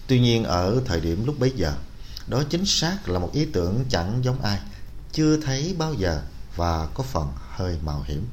Tuy 0.07 0.19
nhiên 0.19 0.43
ở 0.43 0.81
thời 0.85 1.01
điểm 1.01 1.25
lúc 1.25 1.39
bấy 1.39 1.51
giờ, 1.55 1.73
đó 2.27 2.43
chính 2.49 2.65
xác 2.65 3.09
là 3.09 3.19
một 3.19 3.29
ý 3.33 3.45
tưởng 3.45 3.85
chẳng 3.89 4.19
giống 4.23 4.41
ai, 4.41 4.59
chưa 5.11 5.37
thấy 5.37 5.75
bao 5.77 5.93
giờ 5.93 6.21
và 6.55 6.87
có 6.93 7.03
phần 7.03 7.31
hơi 7.49 7.77
mạo 7.85 8.03
hiểm. 8.07 8.27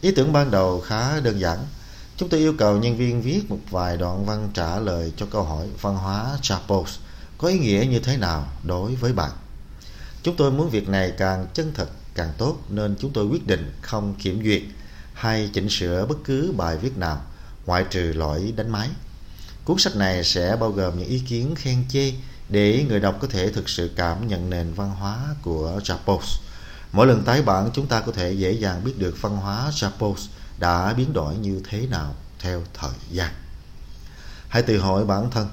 Ý 0.00 0.12
tưởng 0.12 0.32
ban 0.32 0.50
đầu 0.50 0.80
khá 0.80 1.20
đơn 1.20 1.40
giản. 1.40 1.58
Chúng 2.16 2.28
tôi 2.28 2.40
yêu 2.40 2.54
cầu 2.58 2.78
nhân 2.78 2.96
viên 2.96 3.22
viết 3.22 3.50
một 3.50 3.58
vài 3.70 3.96
đoạn 3.96 4.26
văn 4.26 4.50
trả 4.54 4.78
lời 4.78 5.12
cho 5.16 5.26
câu 5.30 5.42
hỏi 5.42 5.66
văn 5.80 5.96
hóa 5.96 6.38
Chapos 6.42 6.98
có 7.38 7.48
ý 7.48 7.58
nghĩa 7.58 7.86
như 7.90 7.98
thế 7.98 8.16
nào 8.16 8.48
đối 8.64 8.94
với 8.94 9.12
bạn. 9.12 9.30
Chúng 10.22 10.36
tôi 10.36 10.50
muốn 10.50 10.70
việc 10.70 10.88
này 10.88 11.12
càng 11.18 11.46
chân 11.54 11.72
thật, 11.74 11.88
càng 12.14 12.32
tốt 12.38 12.56
nên 12.68 12.96
chúng 13.00 13.12
tôi 13.12 13.26
quyết 13.26 13.46
định 13.46 13.72
không 13.82 14.14
kiểm 14.14 14.44
duyệt 14.44 14.62
hay 15.14 15.50
chỉnh 15.52 15.68
sửa 15.68 16.06
bất 16.06 16.18
cứ 16.24 16.52
bài 16.56 16.76
viết 16.76 16.96
nào, 16.96 17.22
ngoại 17.66 17.84
trừ 17.90 18.12
lỗi 18.12 18.52
đánh 18.56 18.70
máy. 18.70 18.88
Cuốn 19.64 19.78
sách 19.78 19.96
này 19.96 20.24
sẽ 20.24 20.56
bao 20.56 20.70
gồm 20.70 20.98
những 20.98 21.08
ý 21.08 21.18
kiến 21.28 21.54
khen 21.54 21.84
chê 21.88 22.12
để 22.48 22.84
người 22.88 23.00
đọc 23.00 23.18
có 23.20 23.28
thể 23.30 23.52
thực 23.52 23.68
sự 23.68 23.90
cảm 23.96 24.28
nhận 24.28 24.50
nền 24.50 24.72
văn 24.72 24.90
hóa 24.90 25.34
của 25.42 25.80
Japos. 25.84 26.40
Mỗi 26.92 27.06
lần 27.06 27.24
tái 27.24 27.42
bản 27.42 27.70
chúng 27.72 27.86
ta 27.86 28.00
có 28.00 28.12
thể 28.12 28.32
dễ 28.32 28.52
dàng 28.52 28.84
biết 28.84 28.98
được 28.98 29.16
văn 29.20 29.36
hóa 29.36 29.70
Japos 29.70 30.26
đã 30.58 30.94
biến 30.94 31.12
đổi 31.12 31.36
như 31.36 31.62
thế 31.68 31.86
nào 31.86 32.14
theo 32.38 32.62
thời 32.74 32.90
gian. 33.10 33.32
Hãy 34.48 34.62
tự 34.62 34.78
hỏi 34.78 35.04
bản 35.04 35.30
thân, 35.30 35.48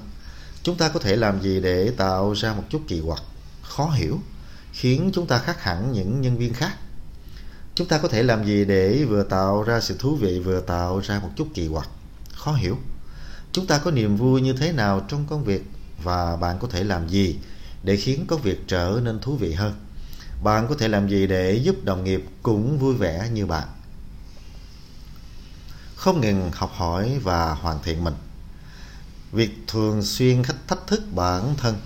chúng 0.62 0.76
ta 0.76 0.88
có 0.88 1.00
thể 1.00 1.16
làm 1.16 1.42
gì 1.42 1.60
để 1.60 1.90
tạo 1.96 2.32
ra 2.32 2.54
một 2.54 2.62
chút 2.70 2.82
kỳ 2.88 3.02
quặc, 3.06 3.22
khó 3.62 3.90
hiểu, 3.90 4.20
khiến 4.72 5.10
chúng 5.14 5.26
ta 5.26 5.38
khác 5.38 5.62
hẳn 5.62 5.92
những 5.92 6.20
nhân 6.20 6.38
viên 6.38 6.54
khác? 6.54 6.76
Chúng 7.74 7.88
ta 7.88 7.98
có 7.98 8.08
thể 8.08 8.22
làm 8.22 8.44
gì 8.44 8.64
để 8.64 9.04
vừa 9.04 9.22
tạo 9.22 9.62
ra 9.62 9.80
sự 9.80 9.96
thú 9.98 10.16
vị 10.16 10.40
vừa 10.40 10.60
tạo 10.60 11.00
ra 11.00 11.20
một 11.20 11.30
chút 11.36 11.48
kỳ 11.54 11.68
quặc, 11.68 11.88
khó 12.34 12.52
hiểu? 12.52 12.78
Chúng 13.52 13.66
ta 13.66 13.78
có 13.78 13.90
niềm 13.90 14.16
vui 14.16 14.40
như 14.40 14.52
thế 14.52 14.72
nào 14.72 15.04
trong 15.08 15.26
công 15.26 15.44
việc 15.44 15.62
và 16.02 16.36
bạn 16.36 16.58
có 16.58 16.68
thể 16.70 16.84
làm 16.84 17.08
gì 17.08 17.38
để 17.82 17.96
khiến 17.96 18.26
công 18.26 18.42
việc 18.42 18.68
trở 18.68 19.00
nên 19.02 19.20
thú 19.20 19.36
vị 19.36 19.52
hơn 19.52 19.74
bạn 20.42 20.68
có 20.68 20.74
thể 20.78 20.88
làm 20.88 21.08
gì 21.08 21.26
để 21.26 21.54
giúp 21.54 21.84
đồng 21.84 22.04
nghiệp 22.04 22.24
cũng 22.42 22.78
vui 22.78 22.94
vẻ 22.94 23.28
như 23.32 23.46
bạn? 23.46 23.68
Không 25.96 26.20
ngừng 26.20 26.50
học 26.54 26.72
hỏi 26.74 27.18
và 27.22 27.54
hoàn 27.54 27.78
thiện 27.82 28.04
mình. 28.04 28.14
Việc 29.32 29.50
thường 29.66 30.02
xuyên 30.02 30.42
khách 30.42 30.68
thách 30.68 30.86
thức 30.86 31.02
bản 31.12 31.54
thân, 31.56 31.76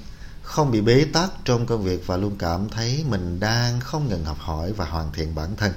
không 0.43 0.71
bị 0.71 0.81
bế 0.81 1.05
tắc 1.13 1.31
trong 1.45 1.67
công 1.67 1.83
việc 1.83 2.07
và 2.07 2.17
luôn 2.17 2.37
cảm 2.39 2.69
thấy 2.69 3.05
mình 3.09 3.41
đang 3.41 3.81
không 3.81 4.09
ngừng 4.09 4.25
học 4.25 4.39
hỏi 4.41 4.73
và 4.73 4.85
hoàn 4.85 5.13
thiện 5.13 5.35
bản 5.35 5.57
thân 5.57 5.73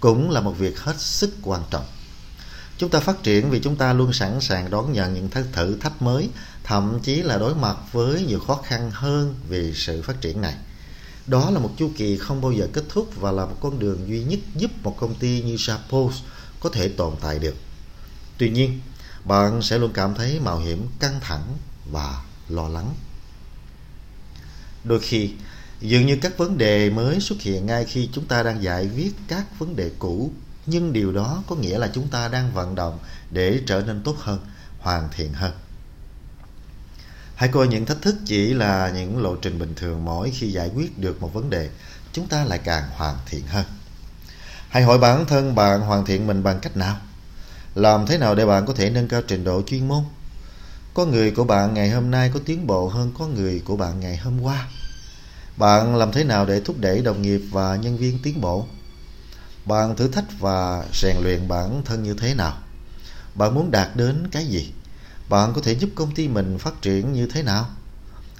cũng 0.00 0.30
là 0.30 0.40
một 0.40 0.52
việc 0.58 0.78
hết 0.78 1.00
sức 1.00 1.30
quan 1.42 1.62
trọng. 1.70 1.84
Chúng 2.78 2.90
ta 2.90 3.00
phát 3.00 3.22
triển 3.22 3.50
vì 3.50 3.60
chúng 3.60 3.76
ta 3.76 3.92
luôn 3.92 4.12
sẵn 4.12 4.40
sàng 4.40 4.70
đón 4.70 4.92
nhận 4.92 5.14
những 5.14 5.28
thử 5.52 5.76
thách 5.76 6.02
mới, 6.02 6.30
thậm 6.64 6.98
chí 7.02 7.22
là 7.22 7.38
đối 7.38 7.54
mặt 7.54 7.76
với 7.92 8.24
nhiều 8.26 8.40
khó 8.40 8.60
khăn 8.64 8.90
hơn 8.94 9.34
vì 9.48 9.72
sự 9.74 10.02
phát 10.02 10.20
triển 10.20 10.40
này 10.40 10.54
đó 11.28 11.50
là 11.50 11.58
một 11.58 11.70
chu 11.76 11.90
kỳ 11.96 12.16
không 12.16 12.40
bao 12.40 12.52
giờ 12.52 12.68
kết 12.72 12.84
thúc 12.88 13.10
và 13.16 13.32
là 13.32 13.46
một 13.46 13.56
con 13.60 13.78
đường 13.78 14.08
duy 14.08 14.22
nhất 14.22 14.40
giúp 14.56 14.70
một 14.82 14.96
công 15.00 15.14
ty 15.14 15.42
như 15.42 15.56
Sapos 15.56 16.16
có 16.60 16.70
thể 16.70 16.88
tồn 16.88 17.14
tại 17.20 17.38
được. 17.38 17.56
Tuy 18.38 18.50
nhiên, 18.50 18.80
bạn 19.24 19.62
sẽ 19.62 19.78
luôn 19.78 19.92
cảm 19.94 20.14
thấy 20.14 20.40
mạo 20.40 20.58
hiểm 20.58 20.86
căng 21.00 21.20
thẳng 21.20 21.56
và 21.90 22.22
lo 22.48 22.68
lắng. 22.68 22.94
Đôi 24.84 25.00
khi, 25.00 25.30
dường 25.80 26.06
như 26.06 26.18
các 26.22 26.38
vấn 26.38 26.58
đề 26.58 26.90
mới 26.90 27.20
xuất 27.20 27.40
hiện 27.40 27.66
ngay 27.66 27.84
khi 27.84 28.08
chúng 28.12 28.26
ta 28.26 28.42
đang 28.42 28.62
giải 28.62 28.90
quyết 28.96 29.12
các 29.28 29.58
vấn 29.58 29.76
đề 29.76 29.90
cũ, 29.98 30.32
nhưng 30.66 30.92
điều 30.92 31.12
đó 31.12 31.42
có 31.46 31.56
nghĩa 31.56 31.78
là 31.78 31.90
chúng 31.94 32.08
ta 32.08 32.28
đang 32.28 32.52
vận 32.52 32.74
động 32.74 32.98
để 33.30 33.60
trở 33.66 33.82
nên 33.82 34.02
tốt 34.02 34.16
hơn, 34.18 34.38
hoàn 34.78 35.08
thiện 35.16 35.32
hơn 35.32 35.52
hãy 37.38 37.48
coi 37.48 37.68
những 37.68 37.86
thách 37.86 38.02
thức 38.02 38.16
chỉ 38.24 38.54
là 38.54 38.90
những 38.94 39.22
lộ 39.22 39.36
trình 39.36 39.58
bình 39.58 39.74
thường 39.76 40.04
mỗi 40.04 40.30
khi 40.30 40.52
giải 40.52 40.70
quyết 40.74 40.98
được 40.98 41.22
một 41.22 41.34
vấn 41.34 41.50
đề, 41.50 41.70
chúng 42.12 42.26
ta 42.26 42.44
lại 42.44 42.58
càng 42.64 42.84
hoàn 42.96 43.16
thiện 43.26 43.46
hơn 43.46 43.64
Hãy 44.68 44.82
hỏi 44.82 44.98
bản 44.98 45.26
thân 45.26 45.54
bạn 45.54 45.80
hoàn 45.80 46.04
thiện 46.04 46.26
mình 46.26 46.42
bằng 46.42 46.60
cách 46.60 46.76
nào? 46.76 46.96
Làm 47.74 48.06
thế 48.06 48.18
nào 48.18 48.34
để 48.34 48.46
bạn 48.46 48.66
có 48.66 48.72
thể 48.72 48.90
nâng 48.90 49.08
cao 49.08 49.22
trình 49.22 49.44
độ 49.44 49.62
chuyên 49.66 49.88
môn? 49.88 50.04
Có 50.94 51.06
người 51.06 51.30
của 51.30 51.44
bạn 51.44 51.74
ngày 51.74 51.90
hôm 51.90 52.10
nay 52.10 52.30
có 52.34 52.40
tiến 52.44 52.66
bộ 52.66 52.88
hơn 52.88 53.12
có 53.18 53.26
người 53.26 53.62
của 53.64 53.76
bạn 53.76 54.00
ngày 54.00 54.16
hôm 54.16 54.40
qua. 54.40 54.68
Bạn 55.56 55.96
làm 55.96 56.12
thế 56.12 56.24
nào 56.24 56.46
để 56.46 56.60
thúc 56.60 56.76
đẩy 56.78 57.02
đồng 57.02 57.22
nghiệp 57.22 57.42
và 57.50 57.76
nhân 57.76 57.96
viên 57.96 58.18
tiến 58.22 58.40
bộ? 58.40 58.66
Bạn 59.64 59.96
thử 59.96 60.08
thách 60.08 60.40
và 60.40 60.84
rèn 60.94 61.16
luyện 61.22 61.48
bản 61.48 61.82
thân 61.84 62.02
như 62.02 62.14
thế 62.14 62.34
nào? 62.34 62.58
Bạn 63.34 63.54
muốn 63.54 63.70
đạt 63.70 63.96
đến 63.96 64.28
cái 64.30 64.46
gì? 64.46 64.72
Bạn 65.28 65.52
có 65.54 65.60
thể 65.60 65.72
giúp 65.72 65.90
công 65.94 66.14
ty 66.14 66.28
mình 66.28 66.58
phát 66.58 66.82
triển 66.82 67.12
như 67.12 67.26
thế 67.26 67.42
nào? 67.42 67.68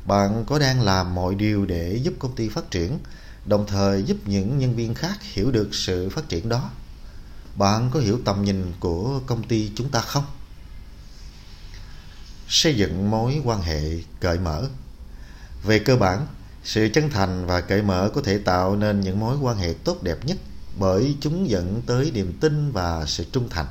Bạn 0.04 0.44
có 0.46 0.58
đang 0.58 0.82
làm 0.82 1.14
mọi 1.14 1.34
điều 1.34 1.66
để 1.66 2.00
giúp 2.02 2.14
công 2.18 2.34
ty 2.34 2.48
phát 2.48 2.70
triển, 2.70 2.98
đồng 3.44 3.66
thời 3.66 4.02
giúp 4.02 4.16
những 4.26 4.58
nhân 4.58 4.76
viên 4.76 4.94
khác 4.94 5.18
hiểu 5.22 5.50
được 5.50 5.68
sự 5.72 6.08
phát 6.08 6.28
triển 6.28 6.48
đó? 6.48 6.70
Bạn 7.54 7.90
có 7.90 8.00
hiểu 8.00 8.20
tầm 8.24 8.44
nhìn 8.44 8.72
của 8.80 9.20
công 9.26 9.42
ty 9.42 9.70
chúng 9.74 9.88
ta 9.88 10.00
không? 10.00 10.24
Xây 12.48 12.76
dựng 12.76 13.10
mối 13.10 13.40
quan 13.44 13.62
hệ 13.62 13.82
cởi 14.20 14.38
mở. 14.38 14.68
Về 15.64 15.78
cơ 15.78 15.96
bản, 15.96 16.26
sự 16.64 16.88
chân 16.94 17.10
thành 17.10 17.46
và 17.46 17.60
cởi 17.60 17.82
mở 17.82 18.10
có 18.14 18.20
thể 18.24 18.38
tạo 18.38 18.76
nên 18.76 19.00
những 19.00 19.20
mối 19.20 19.36
quan 19.38 19.56
hệ 19.56 19.74
tốt 19.84 20.02
đẹp 20.02 20.24
nhất 20.24 20.38
bởi 20.78 21.16
chúng 21.20 21.48
dẫn 21.50 21.82
tới 21.86 22.10
niềm 22.14 22.38
tin 22.40 22.72
và 22.72 23.06
sự 23.06 23.24
trung 23.32 23.48
thành. 23.48 23.66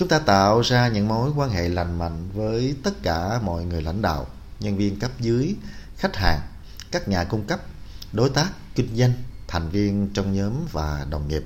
Chúng 0.00 0.08
ta 0.08 0.18
tạo 0.18 0.60
ra 0.60 0.88
những 0.88 1.08
mối 1.08 1.30
quan 1.36 1.50
hệ 1.50 1.68
lành 1.68 1.98
mạnh 1.98 2.28
với 2.34 2.74
tất 2.82 3.02
cả 3.02 3.40
mọi 3.42 3.64
người 3.64 3.82
lãnh 3.82 4.02
đạo, 4.02 4.26
nhân 4.60 4.76
viên 4.76 4.98
cấp 4.98 5.10
dưới, 5.18 5.54
khách 5.96 6.16
hàng, 6.16 6.40
các 6.90 7.08
nhà 7.08 7.24
cung 7.24 7.44
cấp, 7.44 7.60
đối 8.12 8.30
tác, 8.30 8.50
kinh 8.74 8.96
doanh, 8.96 9.12
thành 9.48 9.68
viên 9.68 10.08
trong 10.14 10.34
nhóm 10.34 10.52
và 10.72 11.06
đồng 11.10 11.28
nghiệp. 11.28 11.44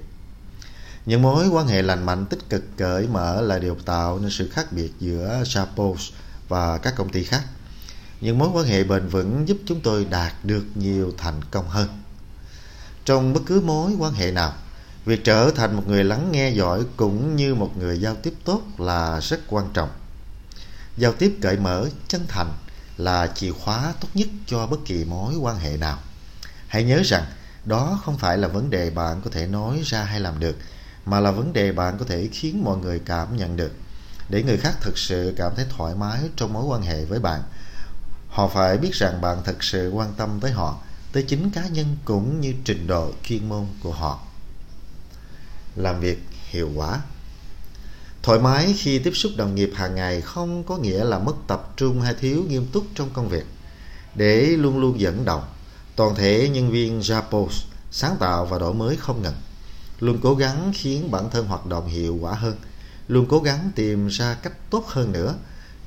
Những 1.06 1.22
mối 1.22 1.48
quan 1.48 1.66
hệ 1.66 1.82
lành 1.82 2.06
mạnh 2.06 2.26
tích 2.26 2.50
cực 2.50 2.64
cởi 2.76 3.08
mở 3.08 3.40
là 3.40 3.58
điều 3.58 3.74
tạo 3.74 4.18
nên 4.18 4.30
sự 4.30 4.48
khác 4.48 4.72
biệt 4.72 4.92
giữa 5.00 5.42
Chapos 5.46 6.12
và 6.48 6.78
các 6.78 6.94
công 6.96 7.08
ty 7.08 7.24
khác. 7.24 7.42
Những 8.20 8.38
mối 8.38 8.48
quan 8.54 8.66
hệ 8.66 8.84
bền 8.84 9.08
vững 9.08 9.48
giúp 9.48 9.56
chúng 9.66 9.80
tôi 9.80 10.04
đạt 10.04 10.32
được 10.42 10.64
nhiều 10.74 11.12
thành 11.18 11.40
công 11.50 11.68
hơn. 11.68 11.88
Trong 13.04 13.32
bất 13.32 13.40
cứ 13.46 13.60
mối 13.60 13.92
quan 13.98 14.12
hệ 14.12 14.30
nào, 14.30 14.52
việc 15.04 15.24
trở 15.24 15.50
thành 15.50 15.76
một 15.76 15.82
người 15.88 16.04
lắng 16.04 16.32
nghe 16.32 16.50
giỏi 16.50 16.84
cũng 16.96 17.36
như 17.36 17.54
một 17.54 17.76
người 17.78 18.00
giao 18.00 18.14
tiếp 18.14 18.34
tốt 18.44 18.62
là 18.78 19.20
rất 19.20 19.40
quan 19.48 19.70
trọng. 19.74 19.90
Giao 20.96 21.12
tiếp 21.12 21.38
cởi 21.42 21.56
mở, 21.56 21.88
chân 22.08 22.26
thành 22.28 22.52
là 22.96 23.32
chìa 23.34 23.52
khóa 23.52 23.94
tốt 24.00 24.08
nhất 24.14 24.28
cho 24.46 24.66
bất 24.66 24.76
kỳ 24.84 25.04
mối 25.04 25.34
quan 25.34 25.58
hệ 25.58 25.76
nào. 25.76 25.98
Hãy 26.68 26.84
nhớ 26.84 27.02
rằng 27.04 27.24
đó 27.64 28.00
không 28.04 28.18
phải 28.18 28.38
là 28.38 28.48
vấn 28.48 28.70
đề 28.70 28.90
bạn 28.90 29.20
có 29.24 29.30
thể 29.30 29.46
nói 29.46 29.82
ra 29.84 30.04
hay 30.04 30.20
làm 30.20 30.40
được, 30.40 30.56
mà 31.06 31.20
là 31.20 31.30
vấn 31.30 31.52
đề 31.52 31.72
bạn 31.72 31.98
có 31.98 32.04
thể 32.04 32.28
khiến 32.32 32.64
mọi 32.64 32.76
người 32.78 32.98
cảm 32.98 33.36
nhận 33.36 33.56
được. 33.56 33.72
Để 34.28 34.42
người 34.42 34.56
khác 34.56 34.74
thực 34.80 34.98
sự 34.98 35.34
cảm 35.36 35.52
thấy 35.56 35.66
thoải 35.76 35.94
mái 35.94 36.20
trong 36.36 36.52
mối 36.52 36.64
quan 36.64 36.82
hệ 36.82 37.04
với 37.04 37.18
bạn, 37.18 37.42
họ 38.28 38.48
phải 38.48 38.78
biết 38.78 38.94
rằng 38.94 39.20
bạn 39.20 39.38
thực 39.44 39.64
sự 39.64 39.90
quan 39.90 40.12
tâm 40.16 40.38
tới 40.40 40.50
họ, 40.50 40.78
tới 41.12 41.22
chính 41.22 41.50
cá 41.50 41.68
nhân 41.68 41.96
cũng 42.04 42.40
như 42.40 42.54
trình 42.64 42.86
độ 42.86 43.12
chuyên 43.24 43.48
môn 43.48 43.66
của 43.82 43.92
họ. 43.92 44.20
Làm 45.76 46.00
việc 46.00 46.18
hiệu 46.50 46.70
quả. 46.74 47.00
Thoải 48.22 48.38
mái 48.38 48.74
khi 48.78 48.98
tiếp 48.98 49.12
xúc 49.14 49.32
đồng 49.36 49.54
nghiệp 49.54 49.70
hàng 49.74 49.94
ngày 49.94 50.20
không 50.20 50.64
có 50.64 50.76
nghĩa 50.76 51.04
là 51.04 51.18
mất 51.18 51.34
tập 51.46 51.72
trung 51.76 52.00
hay 52.00 52.14
thiếu 52.14 52.44
nghiêm 52.48 52.66
túc 52.72 52.86
trong 52.94 53.10
công 53.10 53.28
việc. 53.28 53.44
Để 54.14 54.40
luôn 54.46 54.78
luôn 54.78 55.00
dẫn 55.00 55.24
đầu, 55.24 55.42
toàn 55.96 56.14
thể 56.14 56.48
nhân 56.48 56.70
viên 56.70 57.00
Japos 57.00 57.48
sáng 57.90 58.16
tạo 58.20 58.46
và 58.46 58.58
đổi 58.58 58.74
mới 58.74 58.96
không 58.96 59.22
ngừng. 59.22 59.34
Luôn 60.00 60.18
cố 60.22 60.34
gắng 60.34 60.72
khiến 60.74 61.10
bản 61.10 61.30
thân 61.30 61.46
hoạt 61.46 61.66
động 61.66 61.88
hiệu 61.88 62.18
quả 62.20 62.34
hơn. 62.34 62.56
Luôn 63.08 63.26
cố 63.28 63.38
gắng 63.40 63.70
tìm 63.74 64.08
ra 64.08 64.34
cách 64.34 64.70
tốt 64.70 64.84
hơn 64.88 65.12
nữa. 65.12 65.34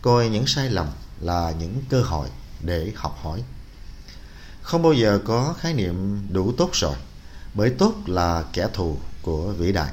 Coi 0.02 0.30
những 0.30 0.48
sai 0.48 0.70
lầm 0.70 0.88
là 1.22 1.54
những 1.60 1.82
cơ 1.90 2.02
hội 2.02 2.28
để 2.62 2.92
học 2.96 3.18
hỏi. 3.22 3.44
Không 4.62 4.84
bao 4.84 4.94
giờ 4.94 5.20
có 5.26 5.56
khái 5.60 5.74
niệm 5.74 6.28
đủ 6.30 6.52
tốt 6.52 6.70
rồi 6.74 6.96
bởi 7.54 7.70
tốt 7.70 7.94
là 8.06 8.44
kẻ 8.54 8.68
thù 8.74 8.98
của 9.28 9.54
vĩ 9.58 9.72
đại 9.72 9.92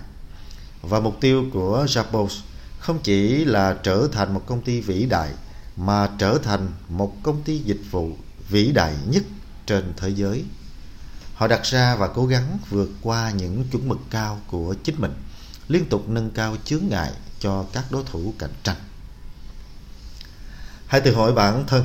và 0.83 1.01
mục 1.01 1.21
tiêu 1.21 1.45
của 1.53 1.87
Japos 1.89 2.41
không 2.79 2.99
chỉ 3.03 3.45
là 3.45 3.77
trở 3.83 4.09
thành 4.13 4.35
một 4.35 4.43
công 4.47 4.63
ty 4.63 4.81
vĩ 4.81 5.07
đại 5.07 5.31
mà 5.77 6.11
trở 6.19 6.39
thành 6.43 6.69
một 6.89 7.13
công 7.23 7.43
ty 7.43 7.59
dịch 7.59 7.81
vụ 7.91 8.11
vĩ 8.49 8.73
đại 8.73 8.95
nhất 9.07 9.23
trên 9.67 9.93
thế 9.97 10.09
giới 10.09 10.45
Họ 11.35 11.47
đặt 11.47 11.63
ra 11.63 11.97
và 11.97 12.09
cố 12.09 12.27
gắng 12.27 12.59
vượt 12.71 12.91
qua 13.03 13.31
những 13.31 13.65
chuẩn 13.73 13.89
mực 13.89 13.99
cao 14.11 14.41
của 14.47 14.75
chính 14.85 14.95
mình, 15.01 15.13
liên 15.69 15.85
tục 15.89 16.09
nâng 16.09 16.31
cao 16.31 16.57
chướng 16.65 16.83
ngại 16.89 17.13
cho 17.41 17.65
các 17.73 17.85
đối 17.91 18.03
thủ 18.05 18.35
cạnh 18.39 18.53
tranh. 18.63 18.77
Hãy 20.87 21.01
tự 21.01 21.15
hỏi 21.15 21.33
bản 21.33 21.65
thân, 21.67 21.85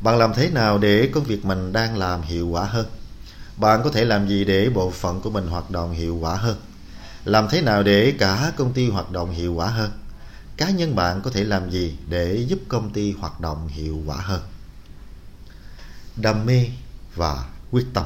bạn 0.00 0.18
làm 0.18 0.32
thế 0.34 0.50
nào 0.50 0.78
để 0.78 1.10
công 1.14 1.24
việc 1.24 1.44
mình 1.44 1.72
đang 1.72 1.96
làm 1.96 2.22
hiệu 2.22 2.48
quả 2.48 2.64
hơn? 2.64 2.86
Bạn 3.56 3.80
có 3.84 3.90
thể 3.90 4.04
làm 4.04 4.28
gì 4.28 4.44
để 4.44 4.70
bộ 4.70 4.90
phận 4.90 5.20
của 5.20 5.30
mình 5.30 5.46
hoạt 5.46 5.70
động 5.70 5.92
hiệu 5.92 6.16
quả 6.16 6.36
hơn? 6.36 6.56
Làm 7.28 7.48
thế 7.50 7.62
nào 7.62 7.82
để 7.82 8.14
cả 8.18 8.52
công 8.56 8.72
ty 8.72 8.88
hoạt 8.88 9.10
động 9.10 9.30
hiệu 9.30 9.54
quả 9.54 9.66
hơn? 9.66 9.90
Cá 10.56 10.70
nhân 10.70 10.96
bạn 10.96 11.20
có 11.22 11.30
thể 11.30 11.44
làm 11.44 11.70
gì 11.70 11.96
để 12.08 12.44
giúp 12.48 12.58
công 12.68 12.92
ty 12.92 13.12
hoạt 13.12 13.40
động 13.40 13.68
hiệu 13.68 14.02
quả 14.06 14.16
hơn? 14.16 14.42
Đam 16.16 16.46
mê 16.46 16.66
và 17.14 17.44
quyết 17.70 17.86
tâm 17.94 18.04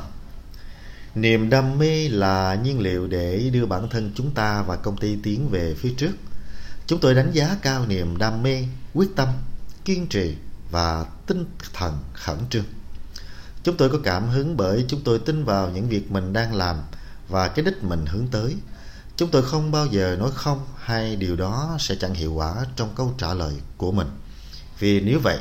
niềm 1.14 1.50
đam 1.50 1.78
mê 1.78 2.08
là 2.08 2.54
nhiên 2.54 2.80
liệu 2.80 3.06
để 3.06 3.50
đưa 3.52 3.66
bản 3.66 3.88
thân 3.88 4.12
chúng 4.14 4.30
ta 4.30 4.62
và 4.62 4.76
công 4.76 4.96
ty 4.96 5.16
tiến 5.22 5.48
về 5.48 5.74
phía 5.74 5.94
trước 5.96 6.12
chúng 6.86 7.00
tôi 7.00 7.14
đánh 7.14 7.30
giá 7.32 7.56
cao 7.62 7.86
niềm 7.86 8.18
đam 8.18 8.42
mê, 8.42 8.64
quyết 8.94 9.08
tâm, 9.16 9.28
kiên 9.84 10.06
trì 10.06 10.36
và 10.70 11.06
tinh 11.26 11.44
thần 11.72 11.98
khẩn 12.12 12.36
trương 12.50 12.64
chúng 13.62 13.76
tôi 13.76 13.90
có 13.90 13.98
cảm 14.04 14.28
hứng 14.28 14.56
bởi 14.56 14.84
chúng 14.88 15.00
tôi 15.04 15.18
tin 15.18 15.44
vào 15.44 15.70
những 15.70 15.88
việc 15.88 16.10
mình 16.10 16.32
đang 16.32 16.54
làm 16.54 16.76
và 17.28 17.48
cái 17.48 17.64
đích 17.64 17.84
mình 17.84 18.06
hướng 18.06 18.26
tới 18.26 18.56
chúng 19.16 19.30
tôi 19.30 19.42
không 19.42 19.70
bao 19.70 19.86
giờ 19.86 20.16
nói 20.18 20.30
không 20.34 20.66
hay 20.76 21.16
điều 21.16 21.36
đó 21.36 21.76
sẽ 21.80 21.94
chẳng 21.94 22.14
hiệu 22.14 22.32
quả 22.32 22.54
trong 22.76 22.94
câu 22.94 23.14
trả 23.18 23.34
lời 23.34 23.54
của 23.76 23.92
mình. 23.92 24.08
Vì 24.78 25.00
nếu 25.00 25.20
vậy, 25.22 25.38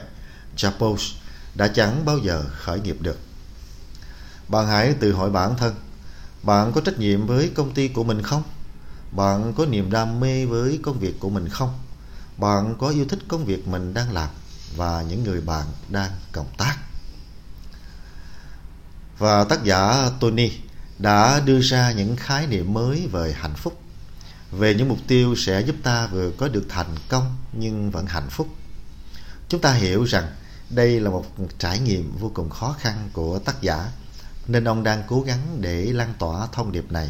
Chapos 0.55 1.12
đã 1.55 1.67
chẳng 1.67 2.05
bao 2.05 2.17
giờ 2.17 2.43
khởi 2.51 2.79
nghiệp 2.79 2.97
được. 2.99 3.19
Bạn 4.47 4.67
hãy 4.67 4.93
tự 4.93 5.13
hỏi 5.13 5.29
bản 5.29 5.57
thân, 5.57 5.75
bạn 6.43 6.71
có 6.71 6.81
trách 6.81 6.99
nhiệm 6.99 7.27
với 7.27 7.51
công 7.55 7.73
ty 7.73 7.88
của 7.88 8.03
mình 8.03 8.21
không? 8.21 8.43
Bạn 9.12 9.53
có 9.53 9.65
niềm 9.65 9.91
đam 9.91 10.19
mê 10.19 10.45
với 10.45 10.79
công 10.84 10.99
việc 10.99 11.19
của 11.19 11.29
mình 11.29 11.49
không? 11.49 11.79
Bạn 12.38 12.75
có 12.79 12.89
yêu 12.89 13.05
thích 13.10 13.19
công 13.27 13.45
việc 13.45 13.67
mình 13.67 13.93
đang 13.93 14.13
làm 14.13 14.29
và 14.75 15.01
những 15.01 15.23
người 15.23 15.41
bạn 15.41 15.65
đang 15.89 16.12
cộng 16.31 16.53
tác? 16.57 16.77
Và 19.17 19.43
tác 19.43 19.63
giả 19.63 20.10
Tony 20.19 20.51
đã 21.02 21.40
đưa 21.40 21.62
ra 21.62 21.92
những 21.92 22.16
khái 22.16 22.48
niệm 22.48 22.74
mới 22.74 23.08
về 23.12 23.34
hạnh 23.34 23.56
phúc. 23.56 23.82
Về 24.52 24.74
những 24.74 24.90
mục 24.90 25.00
tiêu 25.08 25.36
sẽ 25.38 25.62
giúp 25.62 25.76
ta 25.84 26.08
vừa 26.08 26.32
có 26.38 26.48
được 26.48 26.66
thành 26.70 26.96
công 27.10 27.36
nhưng 27.54 27.92
vẫn 27.92 28.06
hạnh 28.06 28.30
phúc. 28.30 28.48
Chúng 29.50 29.62
ta 29.62 29.74
hiểu 29.74 30.04
rằng 30.04 30.28
đây 30.70 31.00
là 31.00 31.10
một 31.10 31.26
trải 31.58 31.80
nghiệm 31.80 32.18
vô 32.20 32.32
cùng 32.34 32.50
khó 32.50 32.76
khăn 32.80 33.10
của 33.14 33.40
tác 33.40 33.62
giả, 33.62 33.92
nên 34.48 34.64
ông 34.64 34.84
đang 34.84 35.04
cố 35.08 35.22
gắng 35.22 35.58
để 35.60 35.86
lan 35.86 36.14
tỏa 36.20 36.48
thông 36.52 36.72
điệp 36.72 36.92
này 36.92 37.10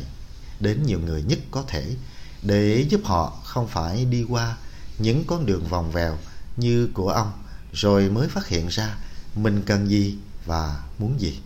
đến 0.60 0.84
nhiều 0.86 1.00
người 1.00 1.24
nhất 1.24 1.40
có 1.52 1.64
thể 1.68 1.96
để 2.42 2.86
giúp 2.90 3.02
họ 3.04 3.40
không 3.44 3.68
phải 3.68 4.06
đi 4.06 4.26
qua 4.30 4.58
những 5.00 5.24
con 5.28 5.46
đường 5.46 5.68
vòng 5.68 5.92
vèo 5.92 6.18
như 6.58 6.90
của 6.94 7.10
ông 7.10 7.32
rồi 7.74 8.10
mới 8.10 8.28
phát 8.28 8.48
hiện 8.48 8.68
ra 8.68 8.96
mình 9.36 9.64
cần 9.66 9.90
gì 9.90 10.18
và 10.46 10.84
muốn 11.00 11.22
gì 11.22 11.40